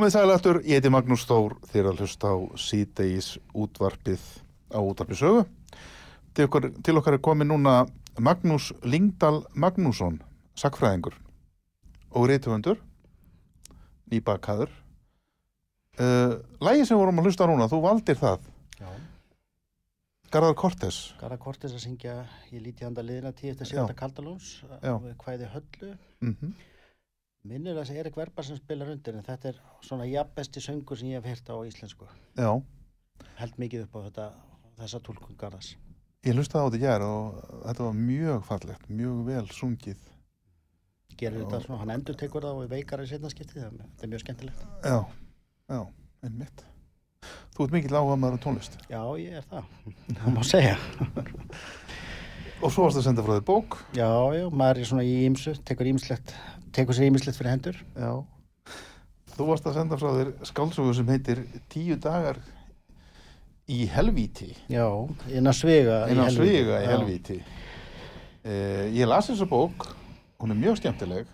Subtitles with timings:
[0.00, 4.22] Komið sælættur, ég heiti Magnús Þór þér að hlusta á síðdeis útvarpið
[4.72, 5.42] á útvarpisögu.
[6.32, 7.74] Til okkar, til okkar er komið núna
[8.16, 10.16] Magnús Lingdal Magnússon,
[10.56, 11.18] sakfræðingur
[12.16, 12.80] og reytufundur,
[14.08, 14.72] nýbakaður.
[16.00, 18.48] Uh, lægi sem vorum að hlusta núna, þú valdir það,
[18.80, 18.88] Já,
[20.32, 21.02] Garðar Kortes.
[21.20, 22.16] Garða Kortis að syngja
[22.48, 24.62] Ég líti handa liðina tíu eftir síðan Kaldalóns
[25.20, 25.92] kvæði höllu
[26.24, 26.56] Mm
[27.48, 31.08] minnir að þessi Erik Verbar sem spilar undir en þetta er svona jafnbesti söngur sem
[31.12, 32.50] ég hef heyrt á íslensku Já,
[33.40, 34.26] held mikið upp á þetta,
[34.82, 35.70] þessa tólkun Garðas
[36.26, 40.02] ég hlustaði á þetta í gær og þetta var mjög fallegt, mjög vel sungið.
[41.20, 41.44] gerir Já.
[41.46, 44.24] þetta svona, hann endur tekur það og er veikar í setna skipti, þetta er mjög
[44.26, 44.98] skemmtilegt Já,
[45.72, 45.80] já,
[46.24, 46.66] einmitt.
[47.56, 48.76] Þú ert mikill áhuga maður á tónlist.
[48.88, 49.72] Já, ég er það,
[50.20, 50.76] það má segja
[52.60, 53.76] Og svo varst að senda frá þér bók.
[53.96, 56.34] Já, já, maður er svona í ímsu tekur ímislegt,
[56.76, 58.12] tekur sér ímislegt fyrir hendur Já.
[59.36, 62.40] Þú varst að senda frá þér skálsögu sem heitir Tíu dagar
[63.70, 64.50] í helvíti.
[64.68, 64.86] Já,
[65.30, 66.40] innan svega í Einan helvíti.
[66.50, 67.36] sviga í helvíti.
[68.42, 69.86] Eh, ég las þessa bók,
[70.42, 71.28] hún er mjög skemmtileg,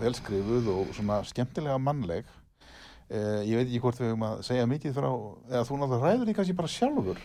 [0.00, 2.26] velskrifuð og svona skemmtilega mannleg.
[3.06, 5.08] Eh, ég veit ekki hvort við höfum að segja mikið frá,
[5.52, 7.22] eða þú náttúrulega ræður því kannski bara sjálfur.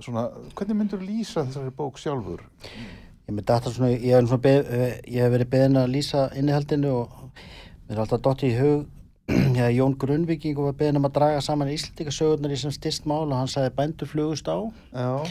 [0.00, 0.26] Svona,
[0.56, 2.42] hvernig myndur lýsa þessari bók sjálfur?
[3.28, 6.26] Ég með data svona, ég hef, svona beð, eh, ég hef verið beðin að lýsa
[6.38, 7.16] innihaldinu og
[7.86, 8.84] mér er alltaf dottið í hug
[9.58, 13.36] Já, Jón Grunnvíking var beðin um að draga saman Íslandíkasögurnar í sem styrst mál og
[13.38, 14.58] hann sagði bændur flugust á.
[14.90, 15.28] Já,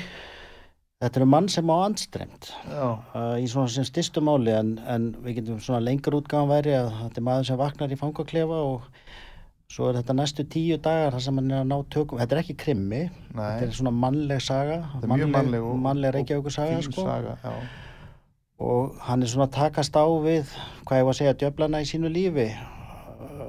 [1.01, 2.83] Þetta er mann sem á andstremt já,
[3.17, 6.91] uh, í svona sem styrstu máli en, en við getum svona lengur útgáðan væri að
[6.99, 8.83] þetta er maður sem vaknar í fangaklefa og
[9.71, 12.19] svo er þetta næstu tíu dagar þar sem hann er að ná tökum.
[12.19, 13.01] Þetta er ekki krimmi,
[13.31, 17.05] þetta nei, er svona mannleg saga, þetta mannleg mannleg og reykjavíkur saga sko.
[17.07, 17.37] saga,
[18.61, 20.51] og hann er svona að takast á við
[20.85, 22.49] hvað ég var að segja djöflana í sínu lífi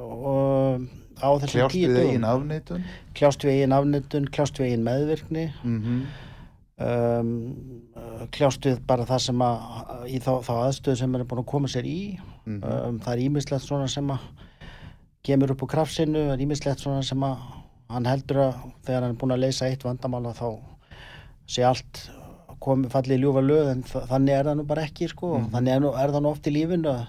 [0.00, 0.86] og
[1.22, 2.10] á þessum kljást tíu við dögum.
[2.10, 2.84] eigin afneitun
[3.18, 6.04] kljást við eigin afnöndun, kljást við eigin meðvirkni mm
[6.82, 7.32] um,
[7.96, 11.50] uh, kljást við bara það sem að í þá, þá aðstöðu sem er búin að
[11.52, 12.62] koma sér í Mhm.
[12.66, 14.18] um, það er ímislegt svona sem að
[15.22, 17.36] kemur upp úr kraftsinu, það er ímislegt svona sem að
[17.92, 18.54] hann heldur að
[18.86, 20.46] þegar hann er búin að leysa eitt vandamála þá
[21.52, 22.02] sé allt
[22.62, 25.50] komi fallið ljúfa lög en þa- þannig er það nú bara ekki sko, Mhm.
[25.52, 27.06] þannig er, nú, er það nú oft í lífinu að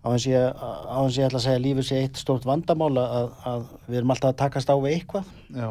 [0.00, 3.30] á þess ég, á ég ætla að segja að lífið sé eitt stórt vandamála að,
[3.44, 5.24] að við erum alltaf að takast á við eitthvað.
[5.54, 5.68] Já,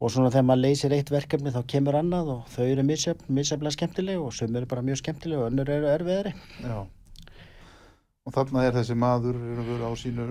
[0.00, 3.72] og svona þegar maður leysir eitt verkefni þá kemur annað og þau eru misjöfn, misjöfnlega
[3.78, 6.34] skemmtileg og sum eru bara mjög skemmtileg og önnur eru erfiðari.
[6.62, 6.86] Já
[8.26, 9.38] og þarna er þessi maður
[9.86, 10.26] á sínu,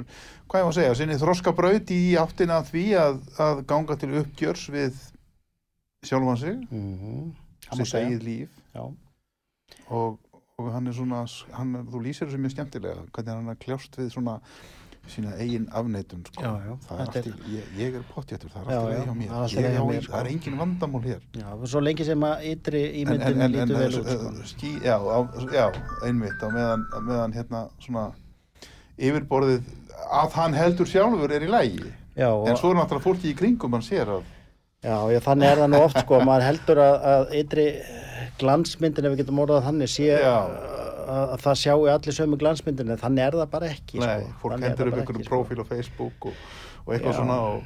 [0.52, 4.68] hvað ég að segja, sinni þroska braut í áttina því að, að ganga til uppgjörs
[4.74, 5.00] við
[6.06, 7.34] sjálfan sig, mm -hmm.
[7.80, 8.62] sitt eigið líf
[9.90, 10.20] og,
[10.60, 11.26] og hann er svona
[11.56, 14.40] hann, þú lýsir þessu mjög skemmtilega hvernig hann er kljást við svona
[15.12, 16.42] sína eigin afneitun sko.
[16.42, 19.30] Já, já, er allt í, ég, ég er pottjættur það er alltaf leið hjá mér,
[19.30, 20.12] er Ég á- mér, sko.
[20.14, 21.20] það er engin vandamál hér.
[21.40, 24.32] Já, svo lengi sem að ytri ímyndin lítur vel út sko.
[24.54, 25.18] skí, já, á,
[25.54, 25.66] já,
[26.08, 28.06] einmitt á meðan, meðan hérna svona
[28.98, 29.62] yfirborðið
[30.12, 33.84] að hann heldur sjálfur er í lægi en svo er náttúrulega fólki í kringum hann
[33.86, 34.24] sér að
[34.86, 37.66] já, þannig er það nú oft sko, maður heldur að, að ytri
[38.40, 40.56] glansmyndin ef við getum orðað þannig sé að,
[41.06, 44.38] að það sjáu allir sömu glansmyndin en þannig er það bara ekki nei, sko.
[44.44, 45.36] fólk er hendur upp bara einhverju ekki, sko.
[45.36, 46.46] prófíl á Facebook og,
[46.86, 47.18] og eitthvað Já.
[47.20, 47.64] svona og,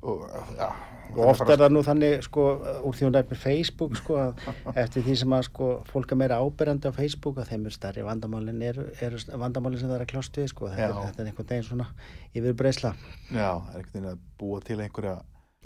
[0.00, 0.24] og
[0.56, 0.68] já,
[1.16, 2.44] og oft er það nú þannig sko
[2.86, 4.18] úr því hún nefnir Facebook sko
[4.82, 8.06] eftir því sem að sko fólk er meira áberandi á Facebook að þeim er stærri
[8.06, 11.32] vandamálin eru, eru vandamálin sem það er að kljást við sko þetta er, þetta er
[11.32, 11.88] einhvern veginn svona
[12.32, 12.94] yfir breysla
[13.28, 15.18] já, er ekkert að búa til einhverja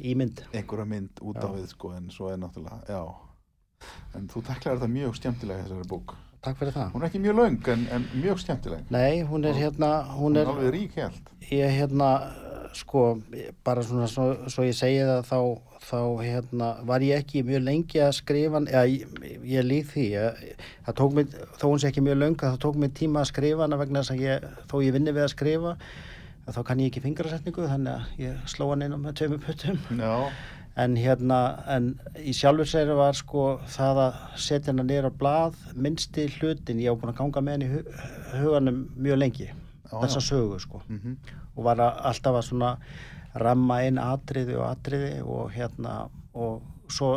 [0.02, 1.54] ímynd einhverja mynd út á Já.
[1.54, 3.04] við sko en svo er náttúrulega, já
[4.16, 6.88] en þú taklar þetta mjög skemmtilega í þessari bók Takk fyrir það.
[6.92, 8.88] Hún er ekki mjög löng en, en mjög skemmtileg.
[8.92, 11.30] Nei, hún er hérna hún er alveg rík held.
[11.48, 12.10] Ég hérna
[12.74, 13.04] sko,
[13.64, 15.38] bara svona svo, svo ég segi það þá,
[15.84, 19.14] þá hérna var ég ekki mjög lengi að skrifa eða ég,
[19.48, 20.42] ég líð því ég,
[20.88, 23.64] það tók mig, þó hún sé ekki mjög löng það tók mig tíma að skrifa
[23.66, 25.76] hana vegna þess að ég, þó ég vinni við að skrifa
[26.50, 29.78] þá kann ég ekki fingrasetningu þannig að ég sló hann inn á með tveimur puttum.
[29.96, 30.16] Já,
[30.76, 31.38] en hérna,
[31.70, 36.90] en í sjálfur sér var sko það að setja niður á blað, minnsti hlutin ég
[36.90, 40.82] var búin að ganga með henni í hu huganum mjög lengi, Já, þessa sögu sko.
[40.88, 41.16] Mm
[41.54, 42.70] og var að, alltaf að svona
[43.44, 45.94] ramma inn atriði og atriði og hérna
[46.34, 47.12] og svo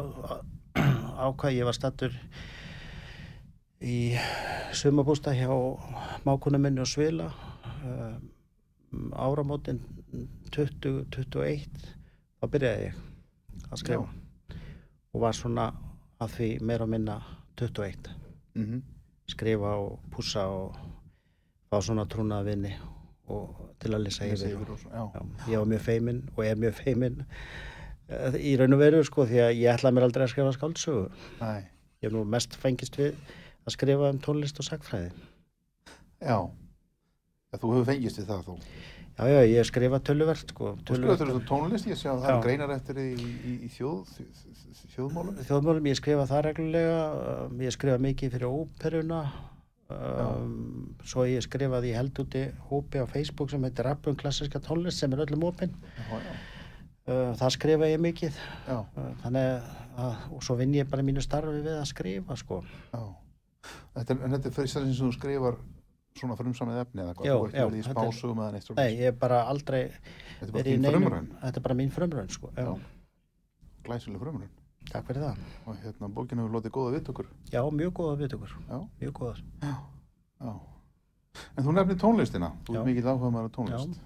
[1.28, 2.16] ákvað ég var stattur
[3.82, 4.18] í
[4.78, 5.50] sumabústa hjá
[6.26, 7.30] mákunum minni og svila
[7.86, 9.82] um, áramótin
[10.54, 11.68] 2021
[12.38, 13.04] þá byrjaði ég
[13.72, 14.58] að skrifa.
[15.14, 15.72] Og var svona
[16.22, 17.22] að því meira og minna
[17.62, 18.10] 21
[18.56, 18.82] -hmm.
[19.28, 20.76] skrifa og pússa og
[21.72, 22.76] fá svona trúnaða vinni
[23.28, 25.12] og til að lesa yfir og, og, já.
[25.14, 27.26] já, ég var mjög feiminn og er mjög feiminn.
[28.10, 31.10] Eh, í raun og veru sko því að ég ætlaði mér aldrei að skrifa skáldsögu.
[31.42, 31.64] Nei.
[32.02, 33.16] ég hef nú mest fengist við
[33.66, 35.10] að skrifa um tónlist og sagfræði
[36.22, 36.38] já.
[37.52, 38.58] Já, þú hefur fengist við það þú
[39.18, 41.22] já já ég skrifa töluvert sko töluvert.
[41.22, 44.16] þessu tónlist, ég sé að það er greinar eftir í, í, í þjóð,
[44.96, 45.38] þjóðmálum.
[45.50, 47.00] þjóðmálum, ég skrifa það reglulega
[47.48, 49.22] um, ég skrifa mikið fyrir óperuna
[49.90, 55.02] um, svo ég skrifaði ég held úti hópi á Facebook sem heitir Rappum klassiska tónlist
[55.02, 55.50] sem er öllum
[55.98, 56.14] já,
[57.08, 58.40] uh, það skrifa ég mikið.
[58.68, 62.62] Já, uh, þannig að og svo vinn ég bara mínu starfi við að skrifa sko.
[62.94, 63.02] Já.
[63.96, 65.58] Þetta er, en þetta er fyrst sem þú skrifar
[66.20, 68.70] svona frumsamið efni eða hvað, Já, þú ert já, verið í er- spásugum eða neitt
[68.78, 69.82] Nei, ég er bara aldrei
[70.42, 72.78] er verið í neinum- Þetta er bara mín frumraun sko já, Já.
[73.84, 74.50] glæsileg frumraun.
[74.92, 77.26] Takk fyrir það Og hérna, bókin hefur lotið góða viðtökur.
[77.52, 79.76] Já, mjög góða viðtökur Já, Mjög góðar já,
[80.42, 80.54] já.
[81.58, 82.80] En þú nefnir tónlistina, þú Já.
[82.80, 84.00] ert mikill áhuga á tónlist.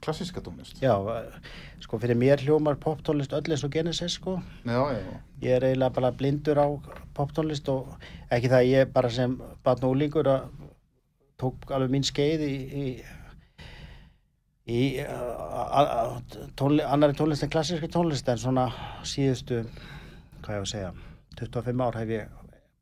[0.00, 0.78] Klassíska tónlist.
[0.82, 1.40] Já, eh,
[1.82, 5.20] sko fyrir mér hljómar poptónlist öll eins og Genesis sko Já, já, já.
[5.42, 6.66] Ég er eiginlega bara blindur á
[7.14, 7.88] poptónlist og
[8.30, 10.48] ekki það að ég bara sem barn og úlingur að
[11.38, 13.02] tók alveg mín skeið í, í,
[14.68, 16.22] í a- a-
[16.56, 18.68] tónli, annari tónlist en klassíski tónlist en svona
[19.02, 19.64] síðustu,
[20.42, 20.92] hvað ég að segja,
[21.38, 22.28] 25 ár hef ég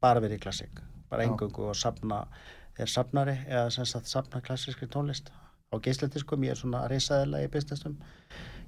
[0.01, 0.81] bara verið í klassík,
[1.11, 2.27] bara engungu og safna,
[2.79, 5.31] er safnari eða sem sagt safna klassíski tónlist
[5.77, 7.99] á geisladiskum, ég er svona reysaðilega í bystastum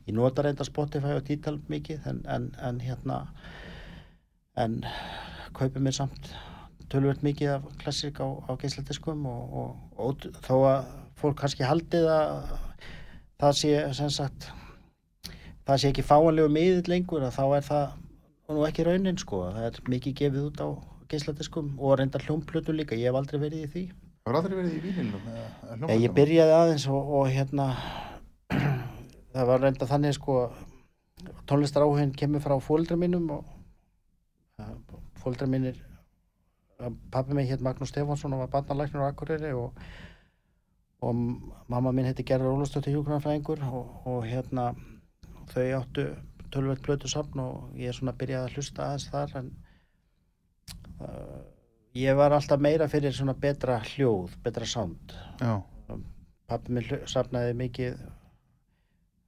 [0.08, 3.18] ég nota reynda Spotify og Tidal mikið en, en, en hérna
[4.58, 4.80] en
[5.56, 6.30] kaupi mér samt
[6.88, 10.88] tölvöld mikið af klassík á, á geisladiskum og, og, og þó að
[11.20, 12.54] fólk kannski haldið að
[13.38, 14.48] það sé sem sagt
[15.68, 17.88] það sé ekki fáanlegu miðill lengur þá er það
[18.48, 19.42] nú ekki raunin sko.
[19.52, 20.68] Það er mikið gefið út á
[21.12, 23.82] geisladiskum og reynda hljómplötu líka, ég hef aldrei verið í því
[24.24, 25.28] Hefur aldrei verið í vínilum?
[25.28, 27.68] eða- Ég, byrjaði aðeins og, og hérna
[29.34, 30.38] það var reynda þannig sko
[31.48, 33.44] tónlistaráhugin kemur frá fóldra mínum og
[35.22, 35.78] fóldra mínir
[37.10, 39.72] pappi mig hétt Magnús Stefánsson og var barnalæknir á Akureyri og,
[41.02, 41.14] og
[41.68, 44.68] mamma mín heiti Gerður Ólafsdóttir hjúgrunarfræðingur og, og hérna
[45.50, 46.04] þau áttu
[46.54, 49.50] tölvöld blötu safn og ég er svona byrjaði að hlusta aðeins þar en
[51.02, 51.42] uh,
[51.98, 55.14] ég var alltaf meira fyrir svona betra hljóð, betra sound.
[55.40, 55.58] Já,
[56.48, 57.98] pappi minn safnaði mikið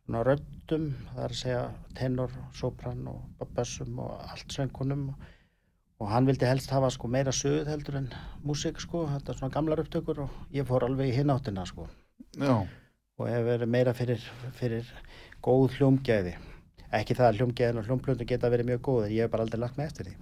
[0.07, 1.63] svona röddum það er að segja
[1.99, 5.09] tenor, sopran og bössum og allt söngkunum
[6.01, 8.11] og hann vildi helst hafa sko meira söð heldur en
[8.47, 9.05] músík sko.
[9.11, 11.89] Þetta er svona gamlar upptökur og ég fór alveg í hináttina sko.
[12.39, 12.57] Já,
[13.19, 14.23] og hef verið meira fyrir,
[14.57, 14.95] fyrir
[15.45, 16.37] góð hljómgæði.
[16.91, 19.79] Ekki það að hljómgæðin og hljómblöndu geta verið mjög góð ég hef bara aldrei lagt
[19.79, 20.17] mig eftir því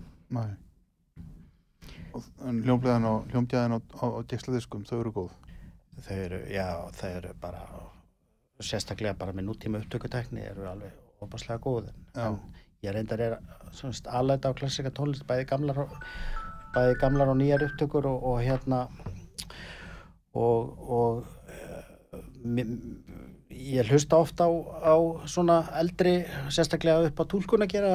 [2.18, 2.24] næ.
[2.44, 5.36] Og en hljómbliðan og geislaðiskum, þau eru góð.
[5.98, 7.62] þau eru, já, þau eru bara
[8.62, 12.38] sérstaklega bara með nútíma upptökutekni eru alveg opaslega góð en, en
[12.82, 13.36] ég reyndar er
[14.06, 15.94] aðlæta á klassika tónlist bæði gamlar og,
[16.74, 18.84] bæði gamlar og nýjar upptökur og, og hérna
[20.34, 22.62] og, og uh,
[23.48, 24.52] ég hlusta ofta á,
[24.94, 24.96] á
[25.30, 26.20] svona eldri
[26.50, 27.94] sérstaklega upp á túlkun að gera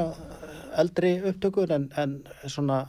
[0.80, 2.86] eldri upptökur en, en svona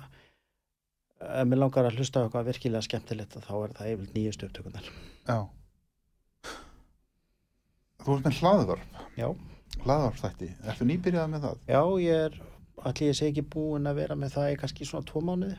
[1.21, 4.88] ef mér langar að hlusta á eitthvað virkilega skemmtilegt þá er það yfir nýjustu upptökunar
[5.28, 5.38] Já.
[8.04, 9.28] Þú ert með hlaðvarp, Já,
[9.85, 10.49] hlaðvarpstætti.
[10.68, 11.61] Ertu nýbyrjað með það?
[11.71, 12.35] já, ég er
[12.85, 15.56] allir ég sé ekki búin að vera með það í kannski svona tvo mánuði.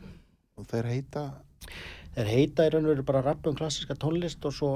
[0.56, 1.24] Og þeir heita,
[2.16, 4.70] Þeir heita í raun og veru bara rappum klassiska tónlist og svo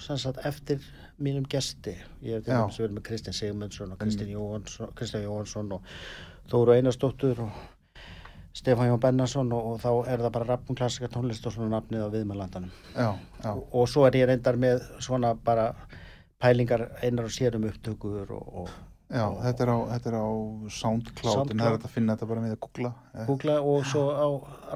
[0.00, 0.80] sem sagt eftir
[1.22, 1.92] mínum gesti.
[2.24, 5.82] Ég hef verið með Kristinn Sigmundsson og Kristinn Jóhansson, og
[6.50, 7.58] Þóru Einarsdóttur og
[8.52, 12.02] Stefán Jón Bennarsson og, og þá er það bara rappum klassiska tónlist og svona nafnið
[12.04, 12.72] á viðmælandanum.
[13.48, 15.70] Og, og svo er ég reyndar með svona bara
[16.42, 18.68] pælingar einar og sérum upptökur og, og
[19.12, 20.26] já, þetta er á, þetta er á
[20.80, 21.72] SoundCloud, en það er SoundCloud.
[21.78, 22.92] hægt að finna þetta bara með að googla.
[23.14, 24.26] eh, googla og svo á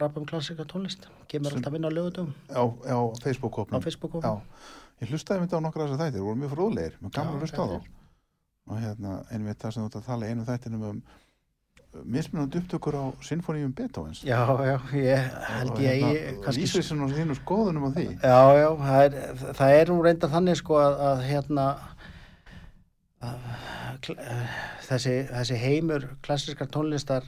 [0.01, 3.83] rappum klassika tónlist kemur alltaf inn á lögutum Já, já, á Facebook-hópnum.
[3.83, 4.33] Facebook Já,
[5.03, 7.77] ég hlustaði myndi á nokkra þessar þættir, voru mjög gaman Já, að hlusta á þá.
[7.77, 7.95] þetta
[8.67, 11.03] Og hérna, einmitt það sem þú ert að tala einu þættinum um
[12.05, 14.23] mismunandi upptökur á sinfoníum Beethovens.
[14.25, 18.07] já, já, ég held Og ég hérna, ég kannski Lýsir svona þínu skoðunum á því.
[18.23, 19.19] já, já, það er,
[19.61, 21.67] það er nú reyndar þannig sko að, að hérna
[23.23, 23.49] að,
[24.89, 27.25] þessi, þessi heimur klassiskar tónlistar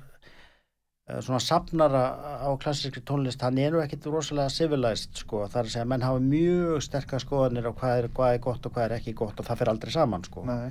[1.24, 2.02] svona safnara
[2.44, 5.90] á klassiskri tónlist hann er nú ekkit rosalega civilized sko, það er að segja að
[5.94, 9.14] menn hafa mjög sterkar skoðanir á hvað er, hvað er gott og hvað er ekki
[9.16, 10.44] gott og það fyrir aldrei saman sko.
[10.44, 10.68] Nei,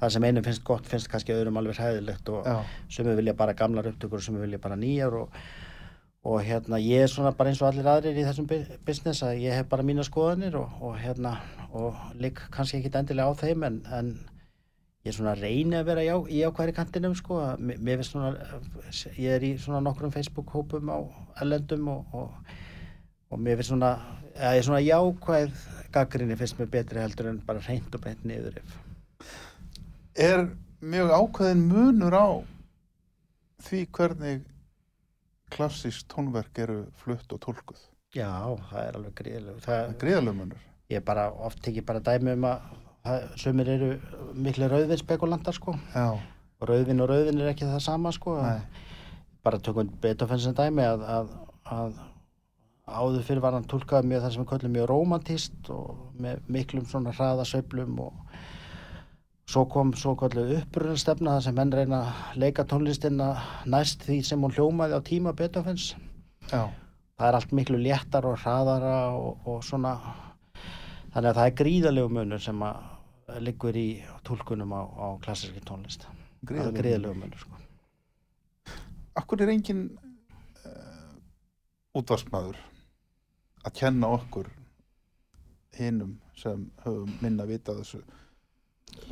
[0.00, 2.56] það sem einum finnst gott finnst kannski öðrum alveg hæðilegt og já,
[2.98, 5.42] sumir vilja bara gamlar upptökur og sumir vilja bara nýjar og,
[6.30, 9.40] og hérna ég er svona bara eins og allir aðrir í þessum bu- business að
[9.42, 11.40] ég hef bara mína skoðanir og, og hérna
[11.74, 14.12] og ligg kannski ekki endilega á þeim en, en
[15.02, 18.36] ég er svona að reyna að vera já, í ákværi kantinum sko mér finnst svona
[19.18, 20.98] ég er í svona nokkrum Facebook hópum á
[21.42, 22.54] ellendum og, og,
[23.30, 23.96] og mér finnst svona
[24.36, 25.58] ég er svona jákvæð
[25.92, 28.78] gaggrinni finnst mér betri heldur en bara reynd og beint niður ef
[30.14, 30.46] er
[30.82, 32.28] mjög ákveðin munur á
[33.62, 34.42] því hvernig
[35.52, 37.80] klassísk tónverk eru flutt og tólkuð.
[38.14, 38.30] já,
[38.70, 40.62] það er alveg gríðileg Það er greiðalega munur.
[40.90, 42.81] ég bara oft tekið bara dæmi um að
[43.40, 43.90] sumir eru
[44.34, 45.74] miklu rauðvinspekulantar sko.
[46.62, 48.36] Rauðvin og rauðvin er ekki það sama sko.
[49.42, 51.32] Bara tökum Beethoven sem dæmi að, að,
[51.66, 51.96] að
[52.86, 56.86] áður fyrir var hann tólkað mjög það sem við köllum mjög romantist og með miklum
[56.86, 58.36] svona hraða sveiflum og
[59.50, 63.32] svo kom svo kallu upprunastefna það sem menn reyna að leika tónlistina
[63.66, 65.92] næst því sem hún hljómaði á tíma Beethovens.
[66.52, 66.70] Já,
[67.18, 69.96] það er allt miklu léttar og hraðara og, og svona.
[71.12, 72.91] Þannig að það er gríðalegu munur sem að
[73.40, 76.80] liggur í tólkunum á, á klassiski tónlist það er greiðalega.
[76.80, 77.60] gríðalegu munur sko.
[79.20, 79.82] Akkur er engin
[80.66, 82.58] uh, útvarsmaður
[83.62, 84.50] að kenna okkur
[85.76, 88.02] hinum sem höfum minna vita af þessu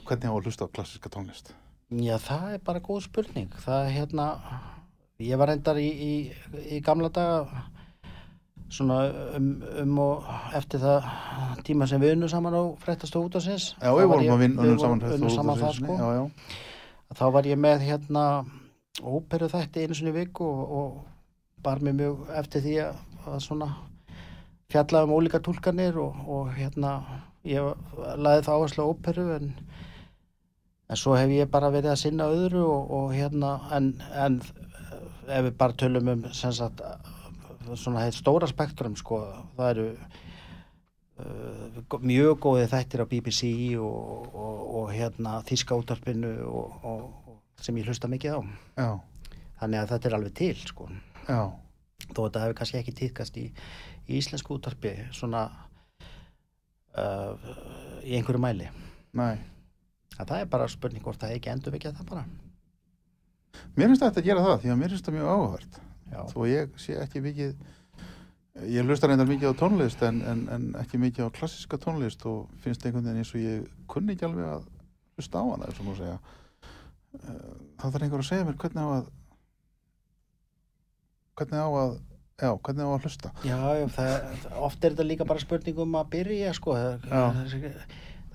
[0.05, 1.55] hvernig að hlusta á klassíska tónlist.
[1.91, 3.53] Já, það er bara góð spurning.
[3.65, 4.27] Það er hérna,
[5.23, 6.13] ég var reyndar í, í,
[6.77, 7.65] í gamla daga
[8.71, 9.01] svona
[9.37, 9.51] um,
[9.83, 11.07] um og eftir það
[11.67, 13.73] tíma sem við unnum saman á fréttastofu út af sinns.
[13.81, 15.99] Já, við vorum að vinna unnum saman, unnum saman það sko.
[15.99, 16.59] Já, já,
[17.19, 18.25] Þá var ég með hérna
[19.03, 23.41] óperu þætti einu sinni í viku og, og bar mér mjög eftir því að, að
[23.45, 23.71] svona
[24.71, 26.95] fjalla um ólíka túlkanir og, og hérna
[27.47, 29.53] ég laði það áherslu á óperu en,
[30.87, 34.39] en svo hef ég bara verið að sinna öðru og, og hérna en, en
[35.27, 36.83] ef við bara tölum um sem sagt
[37.77, 39.21] svona heit stóra spektrum sko,
[39.57, 39.87] það eru
[41.21, 46.77] uh, mjög góði þættir á BBC og, og, og hérna þíska útarpinu og,
[47.61, 48.41] sem ég hlusta mikið á.
[48.81, 48.91] Já,
[49.61, 50.89] þannig að þetta er alveg til sko.
[51.29, 51.41] Já,
[52.11, 53.47] þó þetta hefur kannski ekki týðkast í,
[54.09, 55.47] í íslensku útarpi svona
[56.97, 57.35] uh,
[58.05, 58.71] í einhverju mæli.
[59.11, 59.35] Næ.
[60.21, 62.25] að það er bara spurning hvort það er ekki endur það bara.
[63.75, 65.79] Mér finnst þetta að gera það, því að mér finnst það mjög áhugavert.
[66.11, 66.21] Já.
[66.33, 67.55] Þó ég sé ekki mikið,
[68.67, 72.51] ég hlusta reyndar mikið á tónlist en, en, en ekki mikið á klassiska tónlist og
[72.65, 74.69] finnst einhvern veginn eins og ég kunni ekki alveg að
[75.17, 76.19] hlusta á hana, eins og nú segja.
[77.15, 77.41] Eh,
[77.81, 79.07] Það þarf einhver að segja mér hvernig á að,
[81.39, 81.95] hvernig á að,
[82.43, 83.33] já, hvernig á að hlusta.
[83.47, 84.13] Já, já það,
[84.69, 87.09] oft er þetta líka bara spurning um að byrja sko það,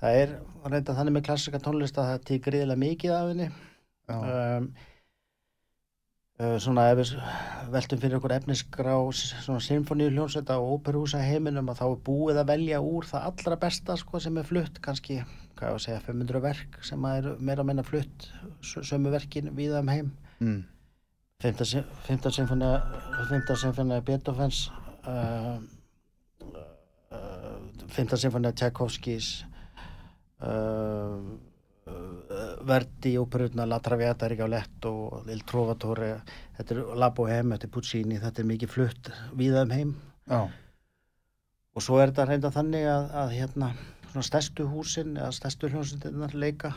[0.00, 0.34] það er
[0.66, 3.46] reynda þannig með klassika tónlist að það til gríðilega mikið af henni
[4.06, 4.66] Já, um,
[6.60, 7.10] svona ef við
[7.72, 12.50] veltum fyrir okkur efnisgrá svona symfóníu hljónsveita og óperhúsa heiminum að þá er búið að
[12.50, 15.16] velja úr það allra besta sko sem er flutt kannski,
[15.56, 18.28] hvað ég að segja, 500 verk sem er meira að menna flutt
[18.60, 20.10] sö- sömu verkin viða um heim.
[20.44, 20.60] Mm,
[21.40, 22.74] Fymta sy- Fymta symfónia
[23.30, 24.66] Fymta symfónia Beethovens
[25.08, 25.56] uh,
[27.12, 27.58] uh,
[27.96, 29.44] Fymta symfónia Tchaikovskis
[30.42, 31.20] uh, uh,
[32.66, 36.08] Verdi óperutna La Traviata Rigoletto Il Trovatore
[36.56, 39.92] þetta er La Bohème, þetta er Puccini þetta er mikið flutt víða um heim.
[40.26, 40.40] Já,
[41.76, 43.70] og svo er þetta reynda þannig að, að hérna
[44.10, 46.72] svona stærstu húsin eða stærstu hljómsveitirnar leika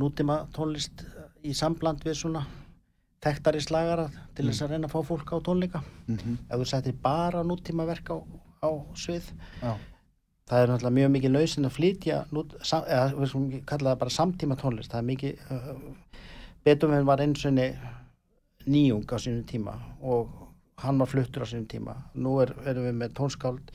[0.00, 1.04] nútíma tónlist
[1.44, 2.46] í sambland við svona
[3.24, 5.82] þekktari slagara til þess að reyna að fá fólk á tónleika.
[6.08, 8.16] Mm ef þú settir bara nútíma verk á,
[8.64, 9.30] á svið
[9.62, 9.76] já,
[10.46, 14.58] það er náttúrulega mjög mikið lausin að flytja eða við skulum kalla það bara samtíma
[14.60, 15.70] tónlist það er mikið uh,
[16.66, 17.58] Beethoven var eins og
[18.66, 20.30] nýjung á sínum tíma og
[20.82, 23.74] hann var fluttur á sínum tíma nú er, erum við með tónskáld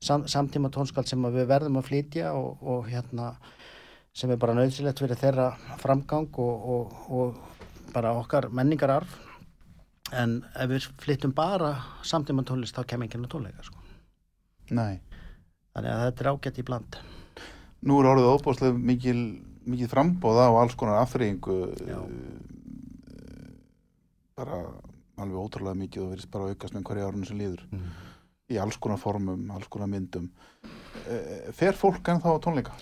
[0.00, 3.32] sam, samtíma tónskáld sem að við verðum að flytja og, og hérna
[4.12, 9.16] sem er bara nöðsilegt fyrir þeirra framgang og, og, og bara okkar menningararf
[10.12, 11.72] en ef við flyttum bara
[12.04, 13.80] samtíma tónlist þá kem ekki inn á tónleika sko.
[14.76, 15.00] nei.
[15.72, 17.00] Þannig að þetta er ágætt í bland
[17.82, 19.18] Nú er orðið óbúslega mikil,
[19.66, 21.58] mikið frambóða og alls konar afþreyingu
[21.88, 21.98] Já.
[24.38, 24.62] bara
[25.22, 27.88] alveg ótrúlega mikið og verðist bara að aukast með hverja árunum sem líður mm.
[28.54, 30.30] í alls konar formum, alls konar myndum
[31.08, 32.74] Eh, fer fólk en þá á tónleika?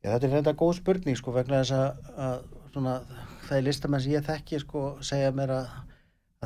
[0.00, 2.36] Já, þetta er reynda góð spurning sko vegna þess að, að
[2.72, 2.94] svona,
[3.48, 5.74] það er listamenn sem ég þekki sko segja mér að,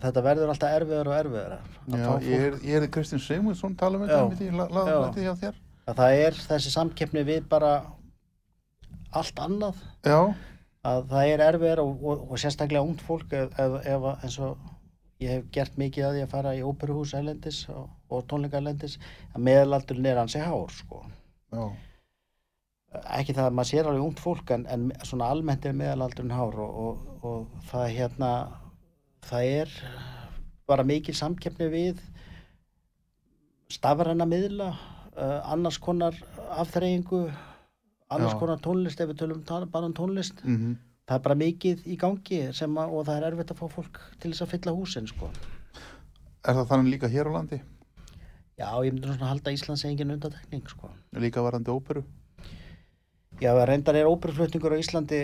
[0.01, 1.57] að þetta verður alltaf erfiðar og erfiðar
[1.93, 5.59] Já, ég er, ég er Kristinn Sigmundsson tala um þetta, ég
[5.91, 7.73] að það er þessi samkeppni við bara
[9.17, 9.79] allt annað.
[10.07, 10.21] Já,
[10.87, 14.71] að það er erfiðar og, og, og sérstaklega ungt fólk ef, ef, eins og
[15.21, 18.97] ég hef gert mikið að því að fara í óperuhús elendis og, og tónleika elendis
[19.35, 21.03] að meðalaldurinn er hansi hár sko.
[22.91, 26.57] Ekki það að maður sér alveg ungt fólk en, en svona almennt er meðalaldurinn hár
[26.65, 28.33] og, og, og það hérna
[29.27, 29.75] það er
[30.71, 32.03] bara mikil samkeppni við
[33.71, 36.17] stafræna miðla uh, annars konar
[36.57, 37.27] afþreyingu
[38.11, 38.39] annars Já.
[38.39, 40.79] konar tónlist ef við tölum bara um tónlist mm
[41.11, 43.97] það er bara mikið í gangi sem að, og það er erfitt að fá fólk
[44.23, 45.31] til þess að fylla húsin sko.
[46.47, 47.59] Er það þannig líka hér á landi?
[48.61, 50.91] já, ég myndi svona halda Íslands engin undatekning sko.
[51.17, 52.05] Líka varandi óperu?
[53.41, 55.21] Já, reyndar er óperuflutningur á Íslandi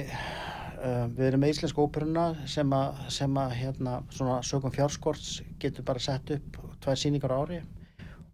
[0.87, 5.87] uh, við erum með íslensku óperuna sem að, sem að hérna, svona sögum fjárskorts getur
[5.87, 7.61] bara sett upp tvær sýningar á ári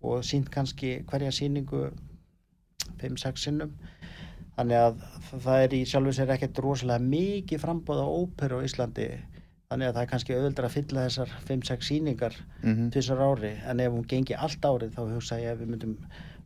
[0.02, 1.88] og sínt kannski hverja sýningu
[3.02, 3.74] 5-6 sinnum.
[4.56, 9.08] Þannig að það er í sjálfu sér ekkert rosalega mikið frambóð á óperu á Íslandi.
[9.72, 13.54] Þannig að það er kannski auðvöldra að fylla þessar 5-6 sýningar Mm tvisar ári.
[13.64, 15.96] En ef hún gengi allt árið þá hugsa ég að við myndum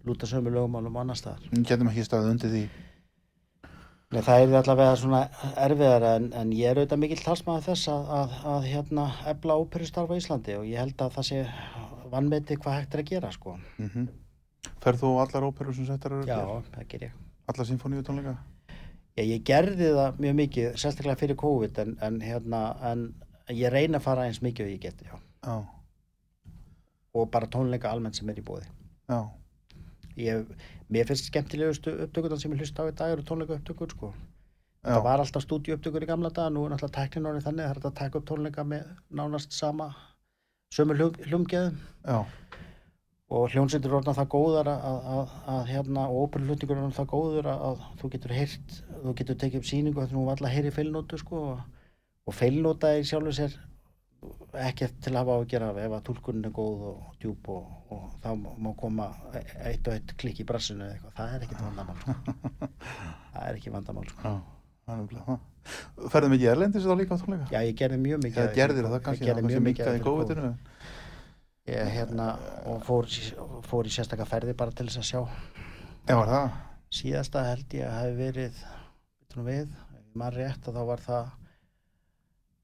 [0.07, 1.43] lúta sömu lögumálum annar staðar.
[1.67, 2.65] Getum ekki staðið undir því
[4.15, 5.21] Nei, það er allavega svona
[5.59, 10.15] erfiðar en, en ég er auðvitað mikill talsmaður þess að, að, að hérna ebla óperustarfa
[10.15, 11.41] í Íslandi og ég held að það sé
[12.13, 13.57] vannmeti hvað hægt er að gera sko.
[13.83, 14.07] mm
[14.83, 16.67] Ferð þú allar óperur sem settar eru Já, hér?
[16.75, 17.15] það ger ég.
[17.51, 18.35] Allar sinfoníu tónleika?
[19.17, 23.05] Já, ég gerði það mjög mikið, sérstaklega fyrir COVID en, en hérna, en
[23.57, 25.19] ég reyna að fara eins mikið og ég get, já.
[25.47, 25.57] Já,
[27.17, 28.67] Og bara tónleika almennt sem er í bóði.
[29.11, 29.19] já,
[30.17, 30.49] Ég,
[30.89, 34.13] mér finnst skemmtilegustu upptökutan sem ég hlusta á í dag eru tónleika upptökur, sko.
[34.87, 37.69] Það var alltaf stúdíu upptökur í gamla dag, nú er náttúrulega tæknin orðið þannig að
[37.69, 38.87] það er að taka upp tónleika með
[39.21, 39.91] nánast sama,
[40.73, 40.97] sömu
[42.07, 42.19] já,
[43.27, 46.99] og hljónsveitir eru orðna það góðar að, að, að, að hérna, og óperuflutningur eru orðna
[47.01, 50.27] það góður að, að þú getur heyrt, þú getur tekið upp sýningu þannig að þú
[50.27, 51.89] var alltaf að heyri feilnótu sko og,
[52.27, 53.57] og feilnóta er í sjálfu sér
[54.67, 57.67] ekkert til að hafa á að gera ef að túlkunin er góð og djúb og,
[57.93, 58.29] og þá
[58.67, 59.09] má koma
[59.67, 62.15] eitt og eitt klikk í brassinu eða eitthvað, það er ekkert vandamál sko.
[63.35, 64.33] það er ekki vandamál sko.
[64.33, 64.37] Já,
[64.97, 67.47] er Ferðu mikið erlendis þá líka á tónleika?
[67.51, 70.43] já, ég gerði mjög mikið Það gerðir það kannski, það kannski mikið í COVID.
[71.67, 72.27] ég hérna
[72.71, 73.09] og fór,
[73.67, 75.21] fór í sérstaka ferði bara til þess að sjá
[76.07, 76.61] Já, var það?
[76.95, 78.61] síðasta held ég að hafi verið
[79.49, 79.75] við,
[80.15, 81.33] maður rétt að þá var það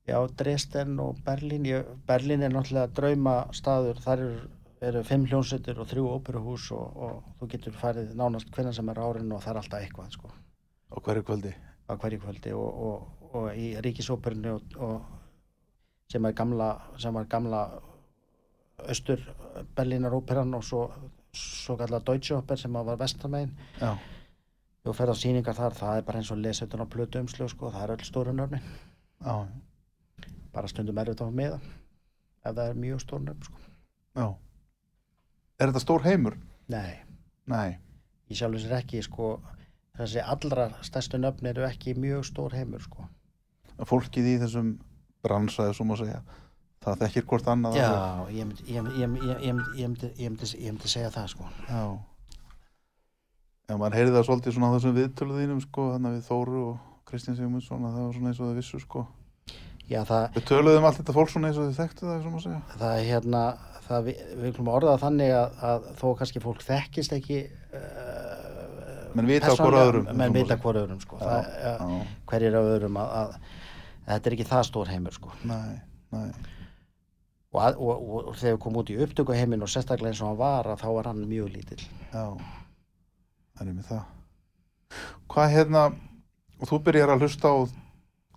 [0.08, 1.64] já, Dresden og Berlín.
[1.68, 4.40] Ég, Berlín er náttúrulega drauma staður þar eru,
[4.82, 8.98] eru fimm hljónsettur og þrjú óperuhús og, og þú getur farið nánast hvernig sem er
[9.02, 10.32] árin og það er alltaf eitthvað sko,
[10.92, 11.54] Á hverju kvöldi?
[11.88, 16.68] á hverju kvöldi og, og, og í ríkisóperinu og, og sem er gamla
[17.00, 17.62] sem var gamla
[18.88, 19.20] austur
[19.76, 20.86] Berlínar óperan og svo
[21.32, 23.94] svo kallar Deutsche Oper sem var vestamegin Já,
[24.84, 27.48] þú ferð á sýningar þar, það er bara eins og lesa utan á plötu umslög
[27.54, 28.60] sko, það er öll stóru nörnin
[29.22, 29.36] já,
[30.52, 33.58] bara stundum erfitt á með ef það er mjög stóru nörn sko.
[34.16, 34.26] já
[35.62, 36.36] Er þetta stór heimur?
[36.68, 36.98] nei,
[37.46, 37.76] Nei,
[38.30, 39.32] ég sjálfur sér ekki sko,
[39.98, 43.08] þessi allra stærstu nöfn eru ekki mjög stór heimur sko.
[43.86, 44.76] fólkið í þessum
[45.22, 46.22] bransaði, svo má segja
[46.82, 47.90] það þekkir hvort annað já,
[48.34, 51.50] ég myndi, ég, myndi, segja það sko.
[51.68, 51.82] Já
[53.70, 57.36] Já, maður heyrði það svolítið svona á þessum viðtöluðinum sko, þannig við Þóru og Kristján
[57.38, 59.04] Sigmundsson að það var svona eins og þau vissu sko
[59.90, 63.09] já, það, Við töluðum allt þetta fólk svona eins og þau þekktu það, það er
[63.09, 63.42] hérna
[63.88, 67.42] það, við, við viljum orða það þannig að, að þó kannski fólk þekkist ekki
[67.75, 68.40] uh,
[69.12, 70.62] Menn vita hvor persónulega, öðrum, menn vita segja.
[70.62, 71.18] hvor öðrum sko.
[72.31, 73.35] hverjir af öðrum að, að,
[74.07, 75.35] að þetta er ekki það stór heimur sko.
[75.45, 75.75] nei,
[76.14, 76.31] nei
[77.53, 80.31] og, að, og, og, og þegar við komum út í upptökuheimin og sérstaklega eins og
[80.31, 82.25] hann var að þá var hann mjög lítill Já,
[83.59, 84.03] það er með það.
[85.33, 85.83] Hvað hérna,
[86.61, 87.57] og þú byrjar að hlusta á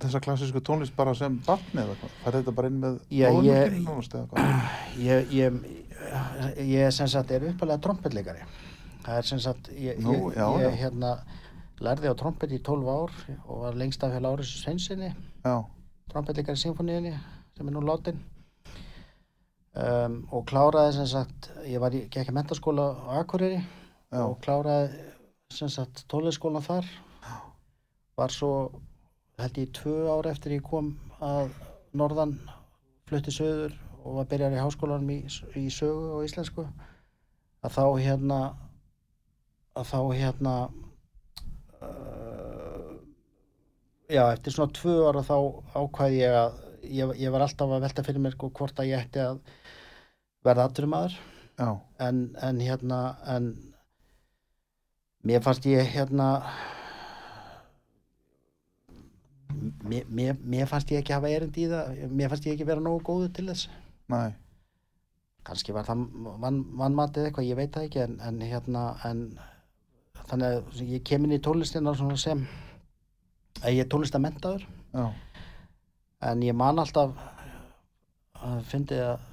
[0.03, 2.13] þessa klassísku tónlist bara sem barni eða hvað?
[2.23, 4.69] Fær þetta bara inn með móðurmjólkinni nánast eða hvað?
[5.05, 5.59] ég, ég,
[6.71, 8.43] ég sem sagt er uppalega trompetleikari
[9.05, 10.77] það er sem sagt ég, Nú, já, ég já.
[10.83, 11.15] hérna
[11.83, 15.11] lærði á trompet í 12 ár og var lengst af hjá Láris Sveinsinni
[16.11, 17.13] trompetleikari í symfóníunni
[17.55, 18.19] sem er nú látin
[19.75, 24.39] um, og kláraði sem sagt ég var í, gekk í mentaskóla á Akureyri já, og
[24.43, 25.05] kláraði
[25.53, 26.87] sem sagt tónleikskólan þar
[28.15, 28.51] var svo
[29.39, 30.93] held ég tvö ár eftir ég kom
[31.23, 31.51] að
[31.95, 32.37] norðan
[33.09, 35.19] flutti söður og var byrjar í háskólanum í,
[35.57, 36.65] í sögu og íslensku
[37.65, 38.39] að þá hérna
[39.75, 40.53] að þá hérna
[41.83, 42.91] uh,
[44.07, 45.37] já eftir svona tvö ára þá
[45.75, 49.05] ákvæði ég að ég, ég var alltaf að velta fyrir mér sko, hvort að ég
[49.05, 49.39] ætti að
[50.45, 51.69] verða atvinnumadur já,
[52.07, 53.01] en, en hérna
[53.35, 53.51] en
[55.25, 56.29] mér fannst ég hérna
[59.83, 62.83] mér, mér, mér fannst ég ekki hafa erindi í það mér fannst ég ekki vera
[62.83, 63.69] nógu góðu til þess.
[64.13, 64.35] Nei,
[65.47, 66.05] kannski var það
[66.41, 69.21] vann, vannmatið eitthvað, ég veit það ekki en, en hérna en
[70.25, 72.45] þannig að ég kem inn í tónlistina sem
[73.61, 74.65] að ég er tónlistamentaður
[76.25, 77.13] en ég man alltaf
[78.45, 79.31] að fyndi að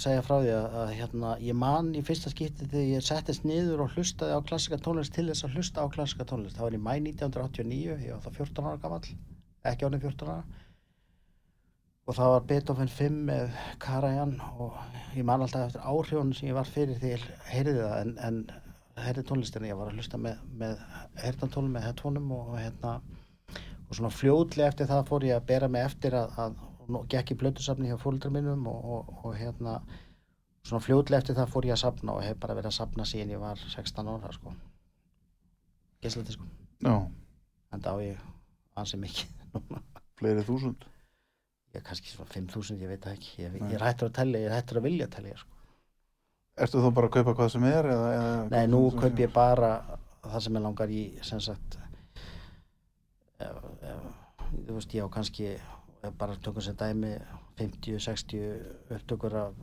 [0.00, 3.84] segja frá því að, að hérna, ég man í fyrsta skipti þegar ég settist niður
[3.84, 6.58] og hlustaði á klassika tónlist til þess að hlusta á klassika tónlist.
[6.58, 9.08] Það var í mæ 1989, ég var þá 14 ára gamall
[9.70, 10.62] ekki ánum 14 ára.
[12.04, 14.76] Og það var Beethoven 5 með Karajan og
[15.16, 19.04] ég man alltaf eftir áhrifunum sem ég var fyrir því ég heyrði það en, en
[19.06, 20.76] heyrði tónlistina, ég var að hlusta með, með
[21.22, 22.98] heyrðantólum með headphoneum og hérna
[23.88, 27.34] og svona fljótlega eftir það fór ég að bera mig eftir að, að og gekk
[27.34, 29.78] í blötusafni hjá fóruldrar mínum og, og, og hérna
[30.64, 33.34] svona fljótlega eftir það fór ég að safna og hef bara verið að safna síðan
[33.34, 34.54] ég var 16 ára sko.
[36.04, 36.48] Geislandi sko.
[36.84, 36.94] Já,
[37.72, 38.22] en þá ég
[38.80, 39.64] ansi mikið
[40.18, 40.86] fleiri þúsund?
[41.74, 43.34] Ég er kannski svona 5.000 ég veit það ekki.
[43.42, 45.54] Ég, ég er hættur að tellja, ég er hættur að vilja að tellja sko.
[46.64, 47.88] Ertu þá bara að kaupa hvað sem er?
[47.90, 49.70] Eða, eða, nei nú kaup ég bara
[50.22, 51.78] það sem ég langar í sem sagt
[53.42, 54.04] ef, ef,
[54.52, 55.48] þú veist ég á kannski
[56.18, 57.14] bara tökum sem dæmi
[57.60, 58.36] 50-60
[58.94, 59.54] upptökur af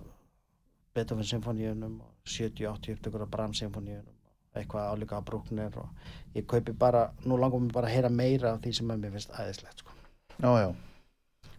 [0.93, 4.17] Beethoven symfóníunum og 70-80 upptökur af Brahms symfóníunum
[4.55, 5.89] eitthvað álíka af Bruckner og
[6.35, 9.13] ég kaupi bara, nú langar mér bara að heyra meira af því sem að mér
[9.15, 9.95] finnst æðislegt sko.
[10.41, 10.75] Já, já,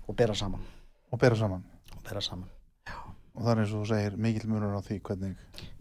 [0.06, 0.60] og bera saman.
[1.10, 1.64] Og bera saman.
[1.96, 2.48] Og bera saman,
[3.34, 5.36] og það er eins og þú segir mikill munur á því hvernig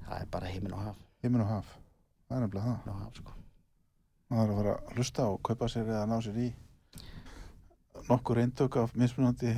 [0.08, 1.78] það er bara heiminn og haf, himinn og haf.
[2.28, 2.78] Það er nefnilega það.
[2.78, 3.38] Heiminn og haf sko.
[4.32, 6.52] maður er að fara að hlusta og kaupa sér eða ná sér í
[8.10, 9.52] nokkur eindök af mismunandi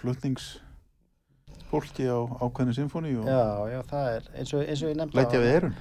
[0.00, 3.44] flutningsfólki á ákveðinu symfóni og já,
[3.74, 5.76] já, það er eins og, eins og ég nefndi lætja áðan, við eirun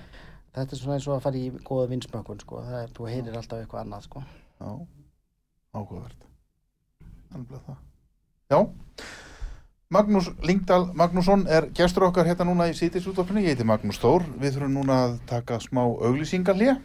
[0.56, 2.64] þetta er svona eins og að fara í góða vinsmökkun sko.
[2.66, 4.24] það er, þú heyrir alltaf eitthvað annað sko.
[4.60, 4.70] Já,
[5.78, 6.22] áhugavert.
[7.36, 7.78] Alveg það.
[8.50, 8.60] Já,
[9.90, 14.58] Magnús Lingdal Magnússon er gestur okkar hérna núna í sítisútvarpinu, ég heiti Magnús Þór, við
[14.58, 16.76] þurfum núna að taka smá auglýsingarlía,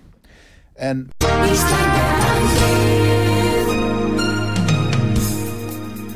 [0.77, 1.09] en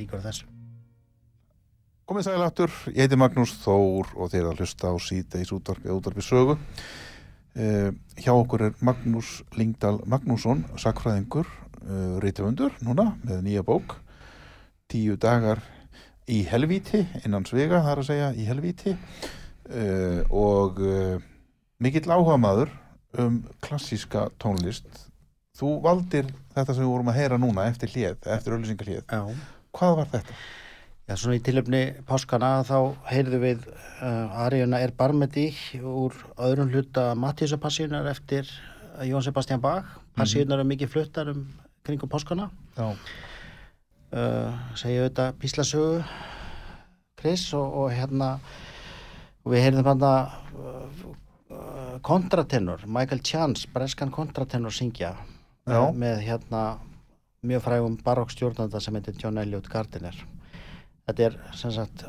[0.00, 0.48] Líkur á þessu.
[2.10, 6.24] Komið sæl aftur, ég heiti Magnús Þór og þeir að hlusta á síðdeis útvarpi, útvarpi
[6.26, 6.56] sögu.
[7.54, 11.46] Uh, hjá okkur er Magnús Lingdal Magnússon, sakfræðingur,
[11.84, 13.94] uh, reytöfundur núna með nýja bók.
[14.90, 15.62] Tíu dagar
[16.30, 21.22] í helvíti, innan svega þar að segja í helvíti uh, og uh,
[21.78, 22.74] mikill áhuga maður
[23.22, 25.06] um klassíska tónlist.
[25.58, 29.02] Þú valdir þetta sem við vorum að heyra núna eftir hlið, eftir öllusingarhlið.
[29.06, 29.59] Já.
[29.76, 30.36] Hvað var þetta?
[31.10, 32.76] Já, svona í tilöfni páskana þá
[33.10, 35.48] heyrðu við uh, Ariuna er barmeti
[35.82, 39.88] úr öðrum hluta Mattíusapassíunar eftir uh, Jón Sebastian Bach.
[40.14, 41.44] Passíunar er mikið fluttar um
[41.86, 42.50] kringum páskana.
[42.76, 42.92] Já.
[44.10, 46.04] Uh, segja auðvitað píslasögu
[47.20, 48.30] Chris og, og hérna
[49.44, 51.08] og við heyrðum hann að uh,
[51.54, 55.16] uh, kontratenor, Michael Chance, breskan kontratenor syngja
[55.66, 56.64] með, með hérna
[57.46, 60.16] mjög frægum barokkstjórnanda sem heitir John Elliot Gardiner.
[61.08, 62.04] Þetta er sem sagt,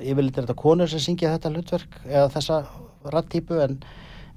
[0.00, 2.60] yfirleitt er þetta konur sem syngja þetta hlutverk eða þessa
[3.12, 3.76] ratttípu en,